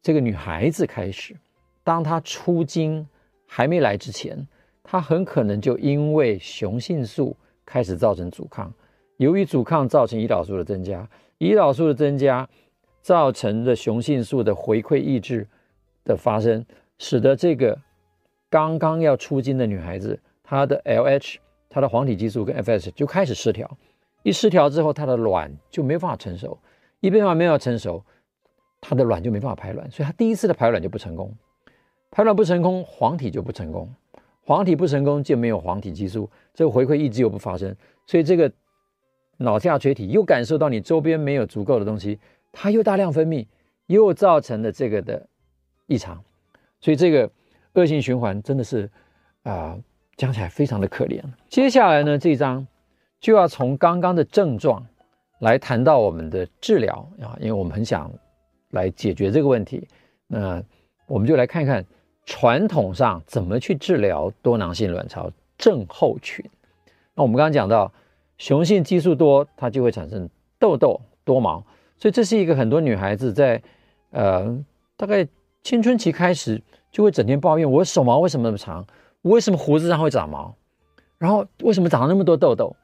[0.02, 1.36] 这个女孩子开始，
[1.82, 3.06] 当她初经
[3.46, 4.46] 还没来之前，
[4.82, 8.72] 她很可能就因为雄性素开始造成阻抗，
[9.16, 12.48] 由于阻抗造成胰岛素的增加，胰岛素的增加
[13.02, 15.46] 造成的雄性素的回馈抑制。
[16.06, 16.62] 的发生，
[16.98, 17.80] 使得这个
[18.50, 21.36] 刚刚要出经的女孩子，她的 LH、
[21.70, 23.78] 她的黄体激素跟 FS 就开始失调，
[24.24, 26.58] 一失调之后，它的卵就没办法成熟，
[26.98, 28.04] 一没办法没有成熟，
[28.80, 31.32] 它的卵就没办法排卵，所以它第一次的排卵就不成功，
[32.10, 33.88] 排卵不成功，黄体就不成功，
[34.42, 37.72] 黄体不成功就没有黄体激素，这个回馈抑制又不发生，
[38.06, 38.50] 所以这个
[39.36, 42.18] 脑下垂体又感受到你周边没有足够的东西，
[42.50, 43.46] 它又大量分泌，
[43.86, 45.28] 又造成了这个的。
[45.86, 46.24] 异常，
[46.80, 47.30] 所以这个
[47.74, 48.90] 恶性循环真的是
[49.42, 49.78] 啊，
[50.16, 51.22] 讲起来非常的可怜。
[51.50, 52.66] 接下来呢，这一章
[53.24, 54.86] 就要从刚刚的症状
[55.38, 58.12] 来谈到我们的治疗啊，因为我们很想
[58.72, 59.88] 来解决这个问题。
[60.26, 60.62] 那
[61.06, 61.82] 我们就来看看
[62.26, 66.44] 传统上怎么去治疗多囊性卵巢症候群。
[67.14, 67.90] 那我们刚刚讲到，
[68.36, 71.64] 雄性激素多，它就会产生痘痘、多毛，
[71.96, 73.62] 所以这是一个很多女孩子在
[74.10, 74.62] 呃
[74.98, 75.26] 大概。
[75.62, 78.86] 青春期开始就会整天抱怨，我手毛为什么那么长？
[79.22, 80.54] 我为什么胡子上会长毛？
[81.16, 82.76] 然后为什么长了那么多痘痘？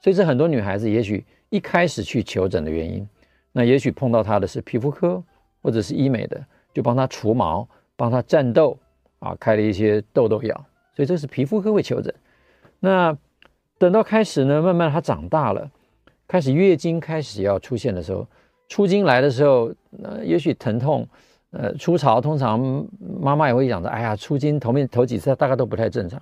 [0.00, 3.08] 所以这很多女孩子也许一开始去求诊的原因，
[3.52, 5.22] 那也许碰到她的是皮肤科
[5.62, 8.78] 或者是医美的，就帮她除毛、帮她战痘
[9.18, 10.54] 啊，开了一些痘痘药。
[10.94, 12.14] 所以这是皮肤科会求诊。
[12.80, 13.16] 那
[13.78, 15.70] 等到开始呢，慢慢她长大了，
[16.28, 18.26] 开始月经开始要出现的时候，
[18.68, 21.06] 初经来的时候，那也许疼痛。
[21.52, 22.86] 呃，初潮通常
[23.22, 26.20] 妈妈也会讲的，哎呀，初经头面头几次大概都不太正常，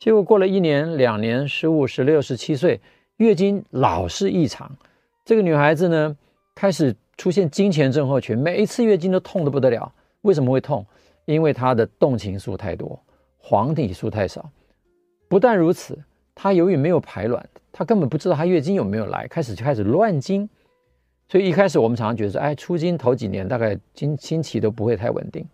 [0.00, 2.80] 结果过了一年、两年、十五、十六、十七岁，
[3.18, 4.74] 月经老是异常，
[5.26, 6.16] 这个女孩子呢
[6.54, 9.92] 开始出现经前症候群，每一次月经都痛得不得了。
[10.22, 10.86] 为什么会痛？
[11.26, 12.98] 因为她的动情素太多，
[13.36, 14.50] 黄体素太少。
[15.28, 15.98] 不但如此，
[16.34, 20.48] 她由于没有排卵，她根本不知道她月经有没有来，开始就开始乱经。
[21.28, 25.46] 所以一开始我们常常觉得，哎，初经头几年大概经经期都不会太稳定，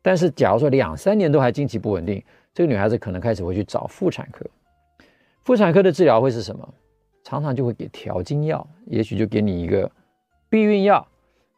[0.00, 4.44] 但是假如说两三年都还经期不稳定，这个女孩子可能开始会去找妇产科。
[5.42, 6.74] 妇产科的治疗会是什么？
[7.22, 9.90] 常常就会给调经药，也许就给你一个
[10.48, 11.06] 避孕药，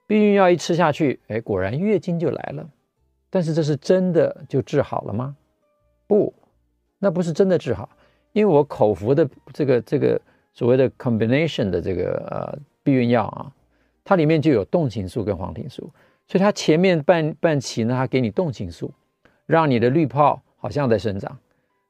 [0.07, 2.69] 避孕药一吃下去，哎，果然月经就来了。
[3.31, 5.37] 但是这是真的就治好了吗？
[6.07, 6.33] 不，
[6.99, 7.89] 那不是真的治好，
[8.33, 10.21] 因为我口服的这个这个
[10.53, 12.59] 所谓的 combination 的这个呃。
[12.85, 13.47] 避孕药啊，
[14.03, 15.89] 它里面就有动情素跟黄体素，
[16.27, 18.93] 所以它前面半半期呢，它给你动情素，
[19.47, 21.37] 让你的滤泡好像在生长，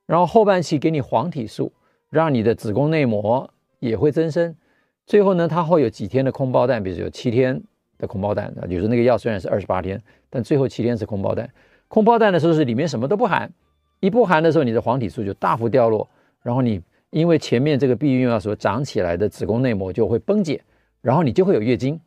[0.06, 1.70] 然后后半期给你黄体素，
[2.08, 4.56] 让你的子宫内膜也会增生，
[5.04, 7.62] 最后呢，它会有几天的空包蛋，比如有七天
[7.98, 11.46] 的空包蛋，比如说那个药虽然是二十八天，但最后七天是空包蛋。
[11.88, 13.52] 空包蛋的时候是里面什么都不含，
[14.00, 16.08] 一不含的时候，你的黄体素就大幅掉落，
[16.42, 16.80] 然后你
[17.10, 20.62] 因为前面这个避孕药所长起来的子宫内膜就会崩解。
[21.02, 22.00] 然后你就会有月经，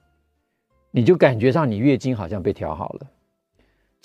[0.90, 3.08] 你就感觉上你月经好像被调好了。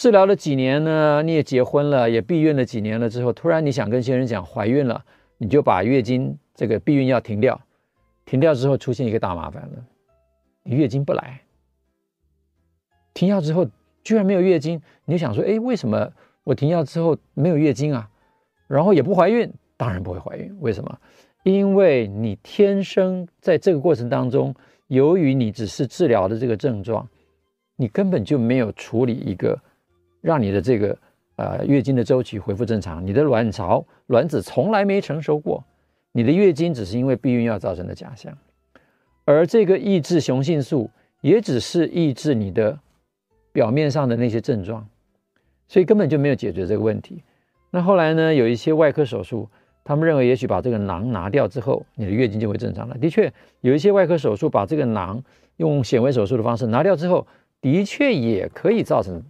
[0.01, 1.23] 治疗了几年呢？
[1.23, 5.05] 你也结婚了，也避孕了几年了之后，突然你想跟先生讲怀孕了，
[5.37, 7.61] 你就把月经这个避孕药停掉。
[8.25, 9.85] 停掉之后出现一个大麻烦了，
[10.63, 11.43] 你月经不来。
[13.13, 13.69] 停药之后
[14.03, 16.11] 居然没有月经，你就想说，哎，为什么
[16.45, 18.09] 我停药之后没有月经啊？
[18.69, 20.99] 然后也不怀孕，当然不会怀孕，为什么？
[21.43, 24.55] 因为你天生在这个过程当中。
[24.87, 27.07] 由于你只是治疗的这个症状，
[27.77, 29.57] 你根本就没有处理一个
[30.21, 30.97] 让你的这个
[31.37, 33.07] 呃月经的周期恢复正常。
[33.07, 35.65] 你的卵巢卵子从来没成熟过，
[36.13, 38.37] 你的月经只是因为避孕药造成的假象，
[39.25, 42.79] 而这个抑制雄性素也只是抑制你的
[43.53, 44.87] 表面上的那些症状，
[45.69, 47.23] 所以根本就没有解决这个问题。
[47.71, 49.49] 那后来呢，有一些外科手术。
[49.83, 52.97] 他们认为，也许把这个囊拿掉之后，你的月经就会正常了。
[52.99, 55.21] 的确，有一些外科手术把这个囊
[55.57, 57.27] 用显微手术的方式拿掉之后，
[57.63, 59.21] 的确也可以造成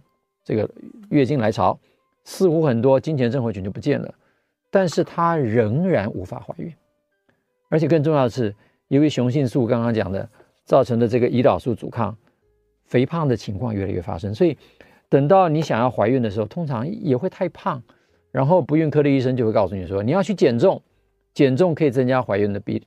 [0.43, 0.69] 这个
[1.09, 1.79] 月经来潮，
[2.23, 4.13] 似乎很多经前症候群就不见了。
[4.69, 6.73] 但是它仍然无法怀孕，
[7.69, 8.55] 而且更重要的是，
[8.87, 10.29] 由于雄性素刚刚讲的
[10.63, 12.15] 造成的这个胰岛素阻抗，
[12.85, 14.33] 肥胖的情况越来越发生。
[14.33, 14.57] 所以，
[15.09, 17.83] 等到你想要怀孕的时候，通常也会太胖。
[18.31, 20.81] 然后不孕科的医生就会告诉你说，你要去减重，
[21.33, 22.81] 减重可以增加怀孕的比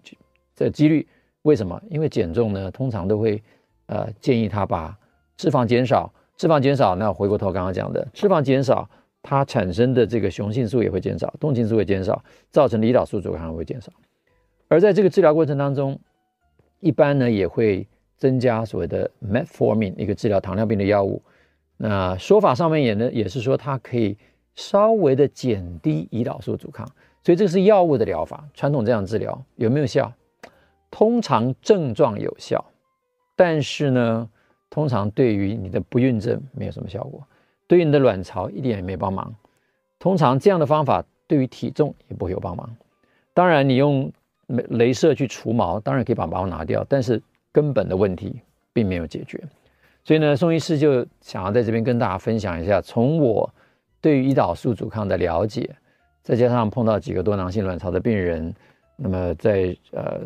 [0.55, 1.07] 这几率。
[1.43, 1.79] 为什么？
[1.91, 3.43] 因为减重呢，通常都会
[3.89, 4.99] 呃建议他把
[5.37, 8.89] 脂肪减少，脂肪减少，那回过头刚刚讲的脂肪减少，
[9.23, 13.93] 它产生的这个雄性素也会减少，动情素会减少，造成的胰岛素阻抗会减少。
[14.69, 15.99] 而在这个治疗过程当中，
[16.81, 21.23] 一般呢也会增加所谓的 metformin 一个治疗糖尿病的药物。
[21.77, 24.17] 那说法上面也呢也是说它可以
[24.55, 26.87] 稍微的减低胰岛素阻抗，
[27.23, 28.45] 所以这是药物的疗法。
[28.55, 30.13] 传统这样治疗有没有效？
[30.91, 32.65] 通常症状有效，
[33.35, 34.29] 但是呢，
[34.75, 37.25] 通常对于你的不孕症没有什么效果，
[37.69, 39.33] 对于你的卵巢一点也没帮忙。
[40.01, 42.69] 通常这样的方法对于体重也不会有帮忙。
[43.33, 44.13] 当然，你用
[44.49, 48.41] 镭射去除毛，当然可以把毛拿掉，但是根本的问题
[48.73, 49.41] 并没有解决。
[50.03, 53.49] 所以呢，宋医师就想要在这边跟大家分享一下，从我
[54.01, 55.71] 对于胰岛素阻抗的了解，
[56.21, 58.53] 再加上碰到几个多囊性卵巢的病人，
[58.97, 60.23] 那么在呃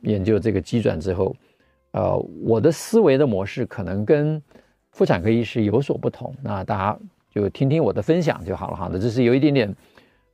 [0.00, 1.36] 研究这个机转之后，
[1.92, 4.42] 呃，我的思维的模式可能跟
[4.90, 6.34] 妇产科医师有所不同。
[6.42, 6.98] 那大家
[7.30, 8.88] 就听听我的分享就好了哈。
[8.92, 9.76] 那这是有一点点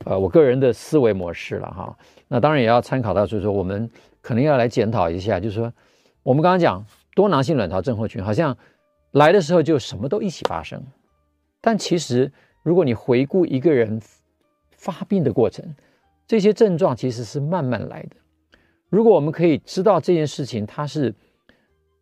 [0.05, 1.97] 呃我个人的思维模式了哈。
[2.27, 3.89] 那当然也要参考到，就是说我们
[4.21, 5.71] 可能要来检讨一下，就是说
[6.23, 8.57] 我们刚刚讲多囊性卵巢症候群好像。
[9.13, 10.83] 来的时候就什么都一起发生，
[11.61, 13.99] 但其实如果你回顾一个人
[14.71, 15.65] 发病的过程，
[16.27, 18.17] 这些症状其实是慢慢来的。
[18.89, 21.15] 如果我们可以知道这件事情，它是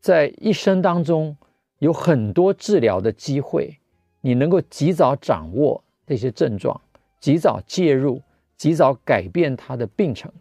[0.05, 1.35] 在一生当中
[1.79, 3.75] 有很多治疗的机会，
[4.21, 6.79] 你能够及早掌握这些症状，
[7.19, 8.21] 及早介入，
[8.55, 10.31] 及早改变他的病程，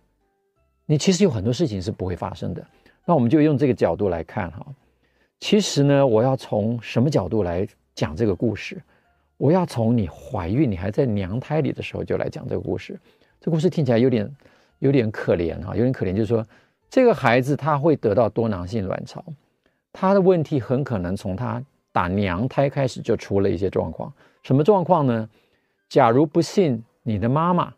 [0.84, 2.62] 你其实有很多事情是不会发生的。
[3.06, 4.66] 那我们就用这个角度来看哈。
[5.40, 8.78] 其实呢，我要从什么角度来讲这个故事？
[9.38, 13.00] 我要从你怀孕，你还在娘胎里的时候就来讲这个故事。
[13.40, 14.30] 这故事听起来有点
[14.80, 16.46] 有点可怜啊，有点可怜，就是说
[16.90, 19.24] 这个孩子他会得到多囊性卵巢，
[19.94, 24.12] 他的问题很可能从他打娘胎开始就出了一些状况。
[24.42, 25.30] 什么状况呢？
[25.88, 27.72] 假如不幸你的妈妈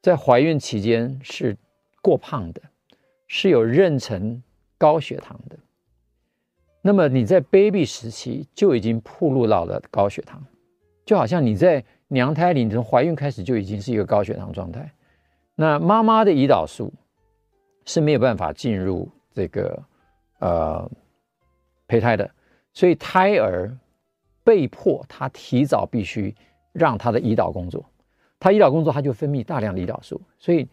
[0.00, 1.56] 在怀孕期间是
[2.00, 2.62] 过胖的，
[3.26, 4.40] 是有妊娠
[4.78, 5.58] 高血糖的。
[6.80, 10.40] 那么你在 baby 时期就已经暴露到了高血糖，
[11.04, 14.88] 就好像你在娘胎里，你从怀孕开始就已经是一个高血糖状态。
[15.56, 16.92] 那妈妈的胰岛素
[17.84, 19.82] 是没有办法进入这个
[20.38, 20.88] 呃
[21.88, 22.30] 胚胎的，
[22.72, 23.76] 所以胎儿
[24.44, 26.32] 被迫他提早必须
[26.72, 27.84] 让他的胰岛工作，
[28.38, 30.68] 他胰岛工作他就分泌大量的胰岛素，所以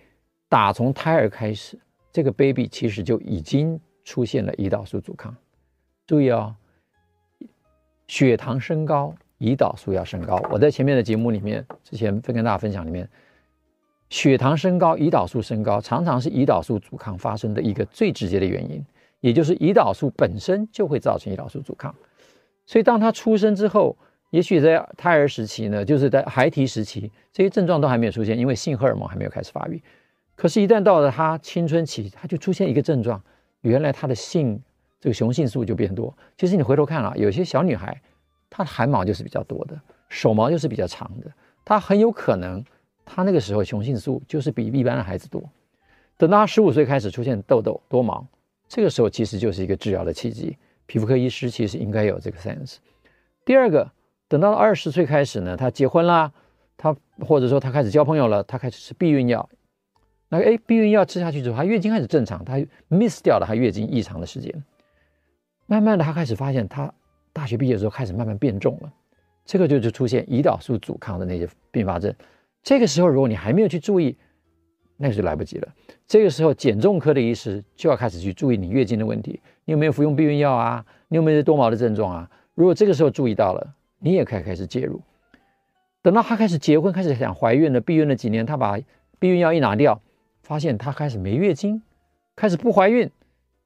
[0.48, 1.80] 打从胎儿开始，
[2.12, 5.36] 这个 baby 其实就已经出现了胰岛素阻抗。
[6.06, 6.56] 注意哦，
[8.08, 10.40] 血糖升高，胰岛素要升高。
[10.52, 13.10] 我在前面的节目里面，之前会跟大家分享里面，
[14.10, 18.86] 血糖升高，胰岛素升高，常常是胰岛素阻抗发生的一个最直接的原因，
[19.26, 21.94] 也就是胰岛素本身就会造成胰岛素阻抗。
[22.68, 23.98] 所以当他出生之后，
[24.30, 29.82] 也许在胎儿时期呢，就是在孩提时期，这些症状都还没有出现，因为性荷尔蒙还没有开始发育。
[30.36, 33.20] 可是，一旦到了他青春期，他就出现一个症状，
[33.62, 34.62] 原来他的性。
[34.98, 36.12] 这个雄性素就变多。
[36.36, 38.02] 其实你回头看啊，有些小女孩，
[38.50, 41.32] 她的汗毛就是比较多的，手毛就是比较长的，
[41.64, 42.64] 她很有可能，
[43.04, 45.44] 她那个时候雄性素就是比一般的孩子多。
[46.18, 48.26] 等到她十五岁开始出现痘痘多毛，
[48.68, 50.58] 这个时候其实就是一个治疗的契机。
[50.86, 52.78] 皮肤科医师其实应该有这个 sense。
[53.44, 53.92] 第二个，
[54.28, 56.32] 等到了二十岁开始呢，她结婚啦，
[56.78, 59.50] 她或者说她开始交朋友了，她开始吃避孕药。
[60.30, 62.58] 那个哎，避孕药吃下去之后，她月经开始正常，她
[62.90, 64.64] miss 掉了她月经异常的时间。
[65.68, 66.94] 慢慢的，他开始发现，他
[67.34, 68.94] 大学毕业的时候开始慢慢变重了，
[69.44, 72.14] 这个就就出现胰岛素阻抗的那些并发症。
[72.62, 74.16] 这个时候，如果你还没有去注意，
[74.98, 75.68] 那就来不及了。
[76.08, 80.86] 这个时候，减重科的医师就要开始去注意你月经的问题，你有没有服用避孕药啊？
[81.08, 82.30] 你有没有多毛的症状啊？
[82.54, 85.02] 如果这个时候注意到了，你也可以开始介入。
[86.02, 88.80] 等到他开始结婚，开始想怀孕了，避孕了几年，他把
[89.20, 90.00] 避孕药一拿掉，
[90.44, 91.82] 发现他开始没月经，
[92.36, 93.10] 开始不怀孕，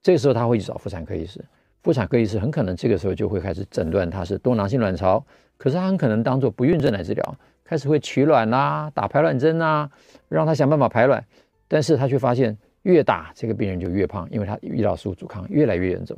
[0.01, 1.43] 这个时候他会去找妇产科医师。
[1.84, 5.26] 妇产科医师很可能这个时候就会开始诊断他是多囊性卵巢，
[5.58, 7.36] 可是他很可能当做不孕症来治疗，
[7.70, 9.88] 开始会取卵啊，打排卵针啊，
[10.28, 11.24] 让他想办法排卵，
[11.67, 16.17] 但是他却发现越打这个病人就越胖，因为他胰岛素阻抗越来越严重，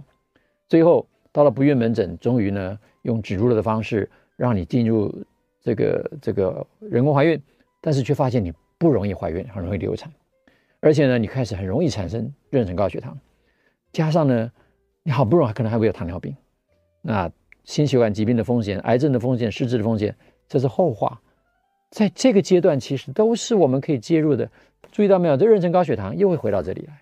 [0.69, 5.13] 最后到了不孕门诊，终于呢用植入了的方式让你进入
[5.59, 7.37] 这个这个人工怀孕，
[7.81, 10.09] 但是却发现你不容易怀孕，很容易流产，
[10.79, 13.17] 而且呢你开始很容易产生妊娠高血糖，
[13.91, 14.51] 加上呢。
[15.03, 16.37] 你好不容易可能还会有糖尿病，
[17.01, 17.27] 那
[17.63, 20.15] 心血管疾病的风险、癌症的风险、失智的风险，
[20.47, 21.19] 这是后话。
[21.91, 24.49] 在这个阶段，其实都是我们可以介入的。
[24.91, 25.35] 注意到没有？
[25.35, 27.01] 这妊娠高血糖又会回到这里来。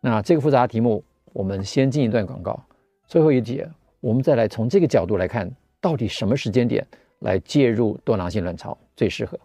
[0.00, 1.02] 那这个复杂的题目，
[1.32, 2.62] 我们先进一段广告，
[3.06, 3.68] 最后一节
[4.00, 5.50] 我们再来从这个角度来看
[5.80, 6.86] 到底什么时间点
[7.20, 9.38] 来介入多囊性卵巢最适合？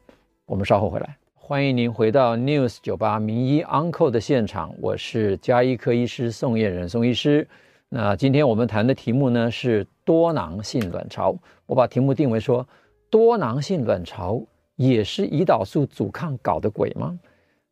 [0.45, 1.17] 我们稍后回来。
[1.33, 7.47] 欢迎您回到 News 九八名医 Uncle 的现场，我是加医科医师宋彦仁宋医师。
[7.87, 11.33] 那今天我们谈的题目呢是多囊性卵巢，
[11.65, 12.67] 我把题目定为说，
[13.09, 14.41] 多囊性卵巢
[14.77, 17.19] 也是胰岛素阻抗搞的鬼吗？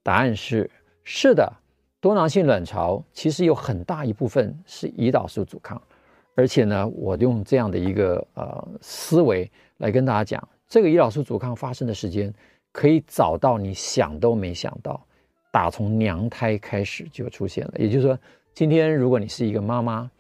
[0.03, 0.69] 答案是
[1.03, 1.51] 是的，
[2.01, 5.81] 多囊性卵巢其实有很大一部分是胰岛素阻抗。
[6.35, 12.33] 而且呢，我用这样的一个呃思维来跟大家讲，这个胰岛素阻抗发生的时间
[12.73, 15.01] 可以早到你想都没想到，
[15.51, 17.73] 打从娘胎开始就出现了。
[17.77, 18.19] 也就是说，
[18.53, 20.11] 今天如果你是一个妈妈，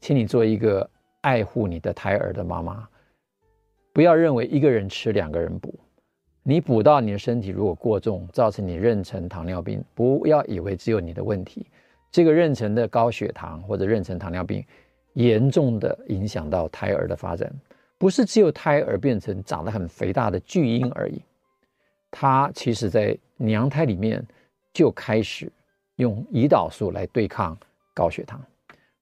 [0.00, 0.88] 请你做一个
[1.22, 2.86] 爱护你的胎儿的妈妈，
[3.92, 5.74] 不要认为一个人吃两个人补，
[6.48, 11.66] 你补到你的身体如果过重，造成你妊娠糖尿病，不要以为只有你的问题，
[12.12, 14.64] 这个妊娠的高血糖或者妊娠糖尿病。
[15.14, 17.50] 严重的影响到胎儿的发展，
[17.96, 21.18] 不是只有胎儿变成长得很肥大的巨婴而已，
[22.10, 24.22] 他其实在娘胎里面
[24.74, 25.50] 就开始
[25.96, 27.56] 用胰岛素来对抗
[27.94, 28.38] 高血糖，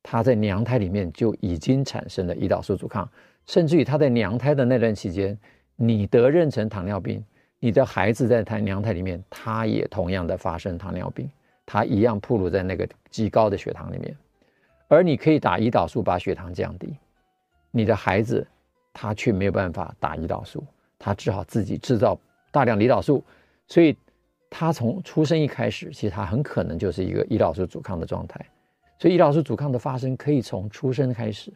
[0.05, 3.11] 他在娘胎里面就已经产生了胰岛素阻抗，
[3.45, 5.37] 甚至于他在娘胎的那段期间，
[5.75, 7.21] 你得妊娠糖尿病，
[7.65, 11.27] 你的孩子在他娘胎里面，他也同样的发生糖尿病，
[11.65, 14.15] 他一样暴露在那个极高的血糖里面。
[14.87, 16.95] 而你可以打胰岛素把血糖降低，
[17.71, 18.47] 你的孩子
[18.93, 20.63] 他却没有办法打胰岛素，
[20.99, 22.21] 他只好自己制造
[22.53, 23.25] 大量胰岛素，
[23.67, 23.97] 所以
[24.51, 28.45] 他从出生一开始，其实他很可能就是一个胰岛素阻抗的状态。
[28.99, 31.51] 所以胰岛素阻抗的发生可以从出生开始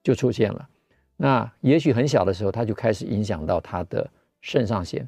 [0.00, 0.68] 就出现了。
[1.16, 4.08] 那也许很小的时候他就开始影响到他的
[4.42, 5.04] 肾上腺。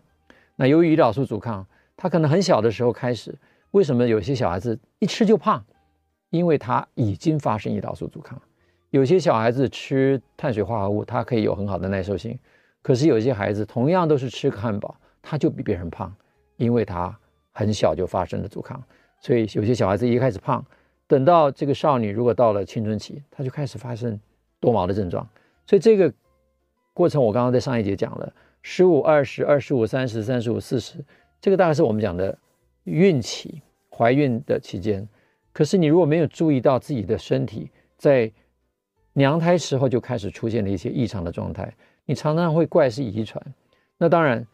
[0.62, 3.36] 那由于胰岛素阻抗，他可能很小的时候开始，
[3.72, 5.60] 为什么有些小孩子一吃就胖？
[6.30, 8.40] 因为他已经发生胰岛素阻抗，
[8.90, 12.38] 有些小孩子吃碳水化合物，他可以有很好的耐受性，
[12.80, 16.14] 可是有些孩子同样都是吃个汉堡，他就比别人胖，
[16.58, 17.12] 因为他
[17.50, 18.80] 很小就发生了阻抗，
[19.18, 20.64] 所以有些小孩子一开始胖，
[21.08, 24.16] 等到这个少女如果到了青春期，他就开始发生
[24.60, 25.28] 多毛的症状，
[25.66, 26.14] 所以这个
[26.94, 28.32] 过程我刚刚在上一节讲了，
[28.62, 31.04] 十五、二十、二十五、三十、三十五、四十，
[31.40, 32.36] 这个大概是我们讲的
[32.84, 33.60] 孕期，
[33.90, 35.06] 怀孕的期间。
[35.52, 38.32] 可是你如果没有注意到自己的身体在
[39.12, 41.70] 娘胎时候就开始出现了一些异常的状态，
[42.06, 43.44] 你常常会怪是遗传。
[43.98, 44.46] 那当然，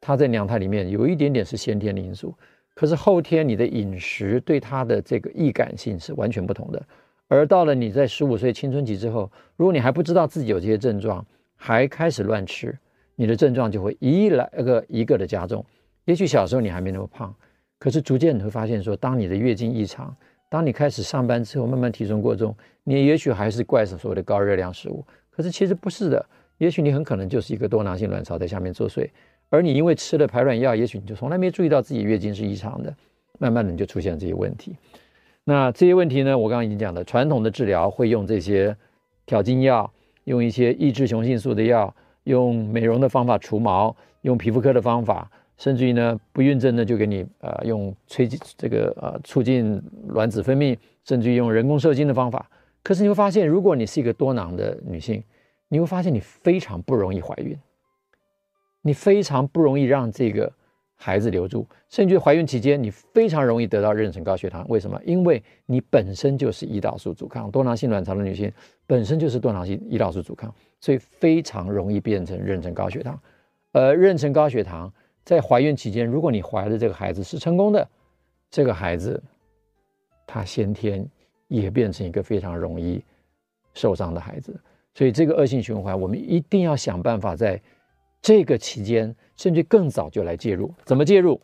[0.00, 2.32] 他在娘胎里面有一点点是先天的因素，
[2.74, 6.82] 可是后天你的饮食对他的这个易感性是完全不同的。
[7.26, 11.24] 而到了你在十五岁青春期之后，如果你还不知道自己有这些症状，
[11.56, 12.78] 还开始乱吃，
[13.20, 15.62] 你的症状就会一来个一个的加重。
[16.06, 17.34] 也许小时候你还没那么胖。
[17.78, 20.16] 可是逐渐你会发现，说当你的月经异常，
[20.48, 25.04] 当你开始上班之后，慢慢体重过重，你也许还是怪是所谓的高热量食物。
[25.28, 26.24] 可是其实不是的，
[26.56, 29.06] 也许你很可能就是一个多囊性卵巢在下面作祟，
[29.50, 32.94] 而你因为吃了排卵药，也许你就从来没注意到自己月经是异常的，
[33.38, 34.74] 慢慢的你就出现这些问题。
[35.44, 38.74] 那这些问题呢，我刚刚已经讲了，传统的治疗会用这些
[39.26, 39.92] 调经药，
[40.24, 41.94] 用一些抑制雄性素的药，
[42.24, 45.30] 用美容的方法除毛，用皮肤科的方法。
[45.56, 52.48] 甚至于呢，不孕症呢，就给你呃用催这个呃促进卵子分泌，甚至于用人工受精的方法。
[52.82, 55.22] 可是你会发现，如果你是一个多囊的女性，
[55.68, 57.54] 你会发现你非常不容易怀孕，
[58.80, 60.50] 你非常不容易让这个
[60.96, 61.66] 孩子留住。
[61.90, 64.64] 甚至怀孕期间，你非常容易得到妊娠高血糖。
[64.70, 64.98] 为什么？
[65.04, 68.50] 因为你本身就是胰岛素阻抗，多囊性卵巢的女性
[68.86, 73.20] 本身就是多囊性胰岛素阻抗，所以非常容易变成妊娠高血糖。
[73.72, 74.92] 而妊娠高血糖。
[75.22, 77.86] 在怀孕期间，如果你怀的这个孩子是成功的，
[78.50, 79.22] 这个孩子
[80.26, 81.06] 他先天
[81.46, 83.04] 也变成一个非常容易
[83.74, 84.58] 受伤的孩子，
[84.94, 87.60] 所以这个恶性循环，我们一定要想办法在
[88.20, 90.74] 这个期间，甚至更早就来介入。
[90.84, 91.40] 怎么介入？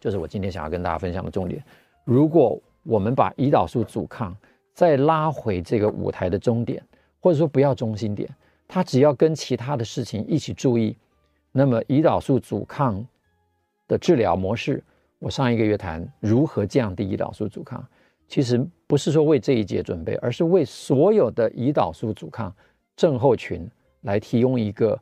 [0.00, 1.62] 就是我今天想要跟大家分享的重点。
[2.04, 4.34] 如果我们把胰岛素阻抗
[4.72, 6.82] 再拉回这个舞台的终点，
[7.20, 8.28] 或者说不要中心点，
[8.66, 10.96] 他只要跟其他的事情一起注意。
[11.50, 13.04] 那么，胰岛素阻抗
[13.88, 14.82] 的治疗模式，
[15.18, 17.84] 我上一个月谈如何降低胰岛素阻抗，
[18.28, 22.54] 其实不是说为这一节准备，而是为所有的胰岛素阻抗
[22.94, 23.68] 症候群
[24.02, 24.96] 来提供一个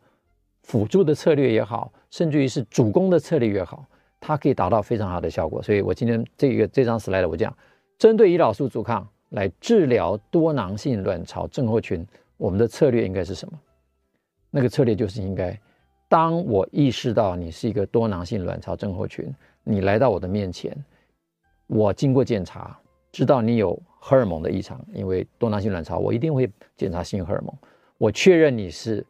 [0.63, 3.85] 辅助的策略也好，甚至于是主攻的策略也好，
[4.21, 5.61] 它可以达到非常好的效果。
[5.61, 7.55] 所以我今天这个这张 slide 我讲，
[7.99, 12.07] 针对胰岛素阻抗来治疗多囊性卵巢症候群，
[12.37, 13.59] 我们的策略应该是什么？
[14.51, 15.59] 那个策略就是应该。
[16.09, 20.73] 当我意识到你是一个多囊性卵巢症候群，你来到我的面前，
[21.67, 22.79] 我经过检查，
[23.11, 27.53] 知道你有荷尔蒙的异常，因为多囊性卵巢，我一定会检查性荷尔蒙。
[27.99, 29.05] 我确认你是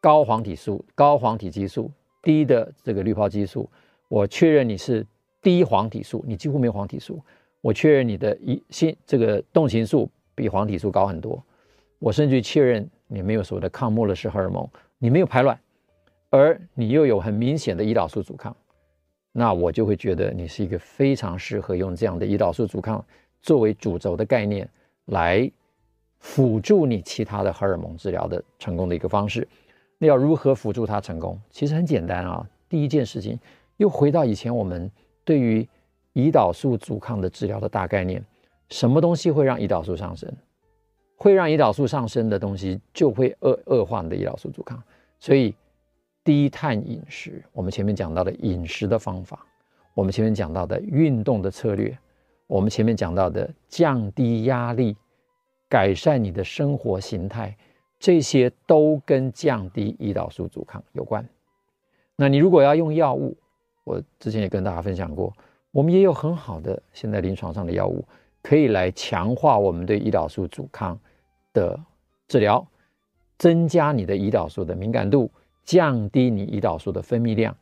[0.00, 1.88] 高黄体素、高黄体激素、
[2.20, 3.70] 低的这个滤泡激素，
[4.08, 5.06] 我确认你是
[5.40, 7.22] 低黄体素，你几乎没有黄体素，
[7.64, 11.42] 我确认你的一心这个动情素比黄体素高很多，
[11.98, 15.58] 我甚至确认你没有所谓的抗穆勒氏荷尔蒙，你没有排卵，
[16.28, 18.54] 而你又有很明显的胰岛素阻抗。
[19.32, 23.02] 那我就会觉得你是一个非常适合用这样的胰岛素阻抗
[23.40, 24.68] 作为主轴的概念
[25.06, 25.50] 来
[26.18, 29.48] 辅助你其他的荷尔蒙治疗的成功的一个方式。
[29.96, 31.40] 那要如何辅助它成功？
[31.48, 32.46] 其实很简单啊。
[32.68, 33.38] 第一件事情，
[33.78, 34.90] 又回到以前我们
[35.24, 35.66] 对于
[36.14, 38.24] 胰岛素阻抗的治疗的大概念：
[38.70, 40.32] 什么东西会让胰岛素上升？
[41.16, 44.82] 会让胰岛素上升的东西就会恶恶化你的胰岛素阻抗。
[45.20, 45.54] 所以。
[46.26, 49.44] 低碳饮食，我们前面讲到的饮食的方法，
[49.92, 51.94] 我们前面讲到的运动的策略，
[52.46, 54.96] 我们前面讲到的降低压力、
[55.68, 57.54] 改善你的生活形态，
[57.98, 61.22] 这些都跟降低胰岛素阻抗有关。
[62.16, 63.36] 那你如果要用药物，
[63.84, 65.30] 我之前也跟大家分享过，
[65.74, 68.04] 我们也有很好的现在临床上的药物，
[68.40, 70.96] 可以来强化我们对胰岛素阻抗
[71.52, 71.76] 的
[72.28, 72.64] 治疗，
[73.38, 75.28] 增加你的胰岛素的敏感度。
[75.64, 77.56] 降低你胰岛素的分泌量，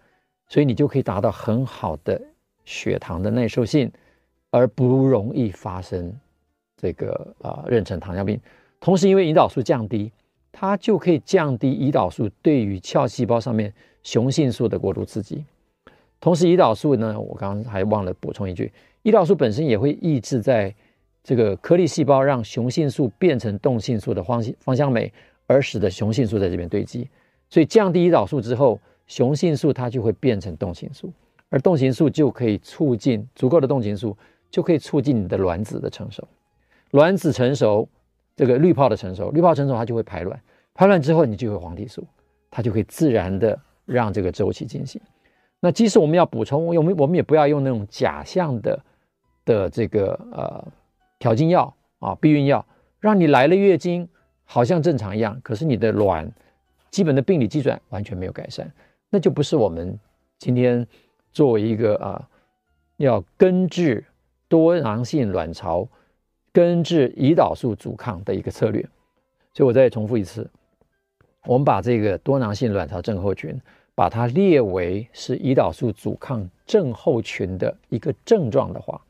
[0.48, 2.20] 所以你就可以达到很好的
[2.64, 3.90] 血糖的耐受性，
[4.50, 6.12] 而不容易发生
[6.76, 8.40] 这个啊妊娠糖尿病。
[8.80, 10.10] 同时，因为胰岛素降低，
[10.50, 15.44] 它就可以降低胰岛素对于鞘细胞上面雄性素的过度刺激。
[16.22, 20.72] 同时，胰岛素呢，我刚刚还忘了补充一句，胰岛素本身也会抑制在
[21.24, 25.12] 这个颗粒细胞让雄性素变成动性素的芳芳香酶，
[25.48, 27.08] 而使得雄性素在这边堆积。
[27.50, 31.12] 所以降低胰岛素之后，雄性素它就会变成动性素，
[31.48, 34.16] 而动性素就可以促进足够的动情素，
[34.48, 36.22] 就可以促进你的卵子的成熟。
[36.92, 37.88] 卵子成熟，
[38.36, 40.40] 这个滤泡的成熟，滤泡成熟它就会排卵，
[40.72, 42.06] 排卵之后你就会黄体素，
[42.48, 45.00] 它就可以自然的让这个周期进行。
[45.64, 48.84] 那即使我们要补充，我们我们也不要用那种假象的
[49.44, 50.66] 的这个呃
[51.20, 52.66] 调经药啊避孕药，
[52.98, 54.08] 让你来了月经
[54.44, 56.30] 好像正常一样，可是你的卵。
[56.90, 58.70] 基本的病理基转完全没有改善，
[59.08, 59.98] 那就不是我们
[60.38, 60.86] 今天
[61.32, 62.28] 作为一个啊
[62.98, 64.04] 要根治
[64.46, 65.88] 多囊性卵巢、
[66.52, 68.82] 根治胰岛素阻抗的一个策略。
[69.54, 70.50] 所以我再重复一次，
[71.46, 73.58] 我们把这个多囊性卵巢症候群，
[73.94, 79.00] 把它列为是胰岛素阻抗症候群的一个症状的话，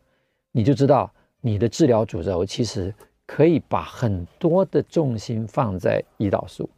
[0.51, 1.11] 你就知道
[1.41, 2.93] 你的治疗主轴其实
[3.26, 6.68] 可以把很多的重心放在胰岛素。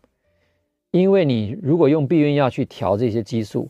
[0.91, 3.69] 因为你如果用避孕药去调这些激素，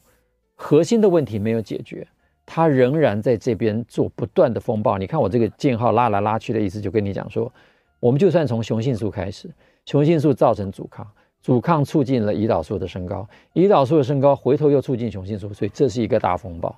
[0.55, 2.07] 核心的问题没有解决，
[2.45, 4.99] 它仍然在这边做不断的风暴。
[4.99, 7.51] 你看我这个箭号拉来拉去的意思，就跟你讲说，
[7.99, 9.51] 我们就算从雄性素开始，
[9.87, 11.07] 雄性素造成阻抗，
[11.45, 16.75] 阻抗促进了胰岛素的升高，胰岛素的升高回头又促进雄性素，所以这是一个大风暴。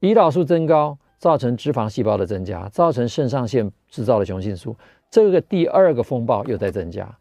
[0.00, 4.76] 胰岛素增高造成脂肪细胞的增加，造成肾上腺制造的雄性素，
[5.10, 7.18] 这个第二个风暴又在增加，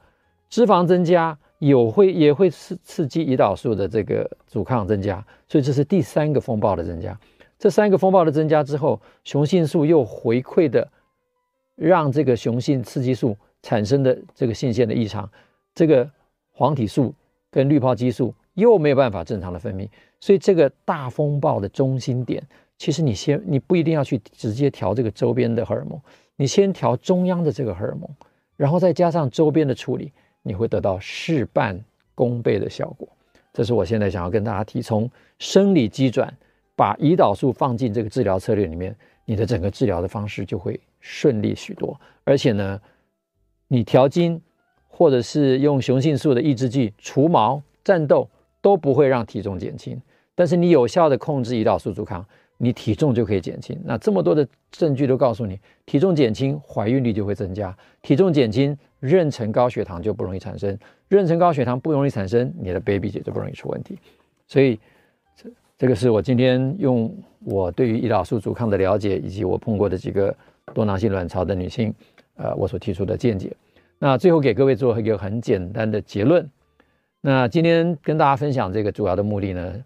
[0.50, 1.38] 脂肪增加。
[1.60, 7.18] 有会也会刺刺激胰岛素的这个阻抗增加，所以这是第三个风暴的增加。
[7.58, 10.86] 这三个风暴的增加之后，雄性素又回馈的
[11.76, 15.28] 让这个雄性刺激素产生的这个性腺的异常，
[15.74, 16.08] 这个
[16.56, 17.14] 黄体素
[17.52, 19.88] 跟滤泡激素又没有办法正常的分泌，
[20.20, 22.42] 所以这个大风暴的中心点，
[22.78, 26.00] 其实你先你不一定要去直接调这个周边的荷尔蒙，
[26.38, 28.10] 你先调中央的这个荷尔蒙，
[28.56, 30.12] 然后再加上周边的处理。
[30.48, 31.84] 你会得到事半
[32.14, 33.08] 功倍的效果，
[33.52, 36.32] 这是我现在想要跟大家提，从生理机转
[36.76, 38.96] 把胰岛素放进这个治疗策略里面，
[39.26, 42.00] 你的整个治疗的方式就会顺利许多。
[42.24, 42.80] 而且呢，
[43.68, 44.40] 你调经
[44.98, 48.26] 或者是用雄性素的抑制剂除毛、战斗
[48.62, 50.02] 都不会让体重减轻，
[50.34, 52.26] 但是你有效的控制胰岛素阻抗，
[52.58, 53.78] 你体重就可以减轻。
[53.84, 58.78] 那这么多的证据都告诉你，体重减轻，怀孕率就会增加，体重减轻。
[59.02, 60.76] 妊娠高血糖就不容易产生，
[61.10, 64.00] 妊娠高血糖不容易产生，你的 baby 姐就不容易出问题。
[64.48, 64.80] 所以，
[65.36, 70.34] 这这个是我今天用我对于胰岛素阻抗的了解，以及我碰过的几个
[70.74, 71.94] 多囊性卵巢的女性，
[72.38, 73.56] 呃，我所提出的见解。
[74.00, 76.50] 那最后给各位做一个很简单的结论。
[77.22, 79.84] 那今天跟大家分享这个主要的目的呢，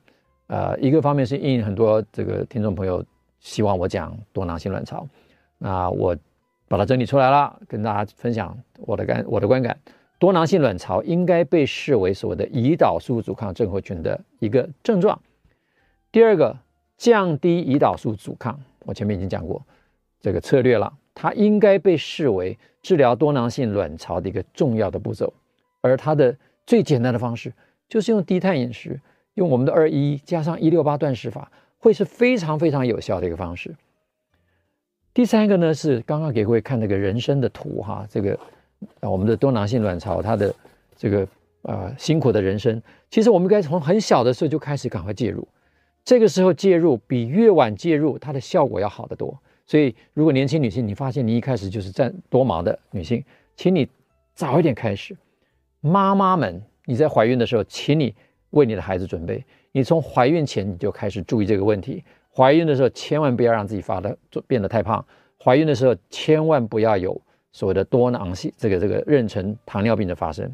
[0.48, 3.06] 呃，一个方面是应很多这个听众朋友
[3.40, 5.08] 希望我讲多囊性卵巢，
[5.58, 6.16] 那我。
[6.72, 9.76] 把它整理出来了，跟大家分享我的感我的观感。
[10.20, 15.20] 多囊性卵巢应该被视为所谓的胰岛素阻抗症候群的一个症状。
[16.12, 16.56] 第二个，
[16.96, 19.66] 降低胰岛素阻抗，我前面已经讲过
[20.22, 25.34] 这个策略了，它应该被视为治疗多囊性卵巢的一个重要的步骤，
[25.82, 27.54] 而它的最简单的方式
[27.88, 29.00] 就是用低碳饮食，
[29.34, 33.76] 用我们的二一加上一六八断食法，会是非常非常有效的一个方式。
[35.14, 38.40] 第三个呢是刚刚给各位看那个人生的图哈，这个
[39.02, 40.54] 啊我们的多囊性卵巢它的
[40.96, 41.28] 这个
[41.64, 45.46] 呃辛苦的人生，其实我们应该从很小的时候就开始赶快介入，
[46.06, 49.38] 这个时候介入比越晚介入它的效果要好得多。
[49.70, 53.24] 所以如果年轻女性你发现你一开始就是在多忙的女性，
[53.56, 53.88] 请你
[54.34, 55.16] 早一点开始。
[55.80, 58.16] 妈妈们，你在怀孕的时候，请你
[58.50, 59.46] 为你的孩子准备。
[59.72, 62.04] 你从怀孕前你就开始注意这个问题。
[62.36, 64.18] 怀孕的时候千万不要让自己发的
[64.48, 65.06] 变得太胖。
[65.38, 70.52] 怀孕的时候千万不要有所谓的多囊性这个这个妊娠糖尿病的发生。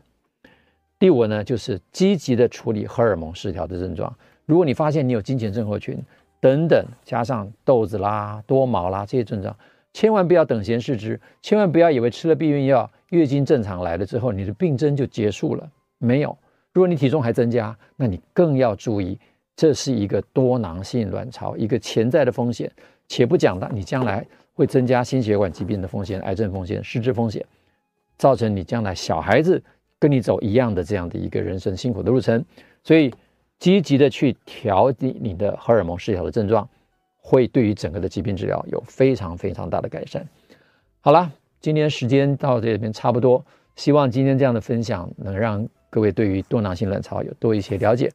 [0.99, 4.13] 第五呢，就是积极的处理荷尔蒙失调的症状。
[4.45, 5.97] 如果你发现你有经前症候群
[6.39, 9.55] 等等，加上豆子啦、多毛啦这些症状，
[9.93, 12.89] 千万不要等闲视之，千万不要以为吃了避孕药。
[13.09, 15.69] 月经正常来了之后，你的病症就结束了？
[15.99, 16.37] 没有。
[16.73, 19.17] 如果你体重还增加，那你更要注意，
[19.55, 22.69] 这是一个多囊性卵巢一个潜在的风险。
[23.07, 27.45] 且不讲的，你将来会增加心血管疾病的风险、癌症风险、失智风险，
[28.17, 29.63] 造成你将来小孩子
[29.97, 32.43] 跟你走一样的这样的一个人生辛苦的路程。
[32.83, 33.13] 所以，
[33.65, 36.69] 积极的去调节你的荷尔蒙失调的症状，
[37.17, 40.23] 会对于整个的疾病治疗有非常非常大的改善。
[41.01, 41.31] 好了。
[41.61, 43.43] 今天时间到这边差不多，
[43.75, 48.13] 希望今天这样的分享能让各位对于多囊性卵巢有多一些了解。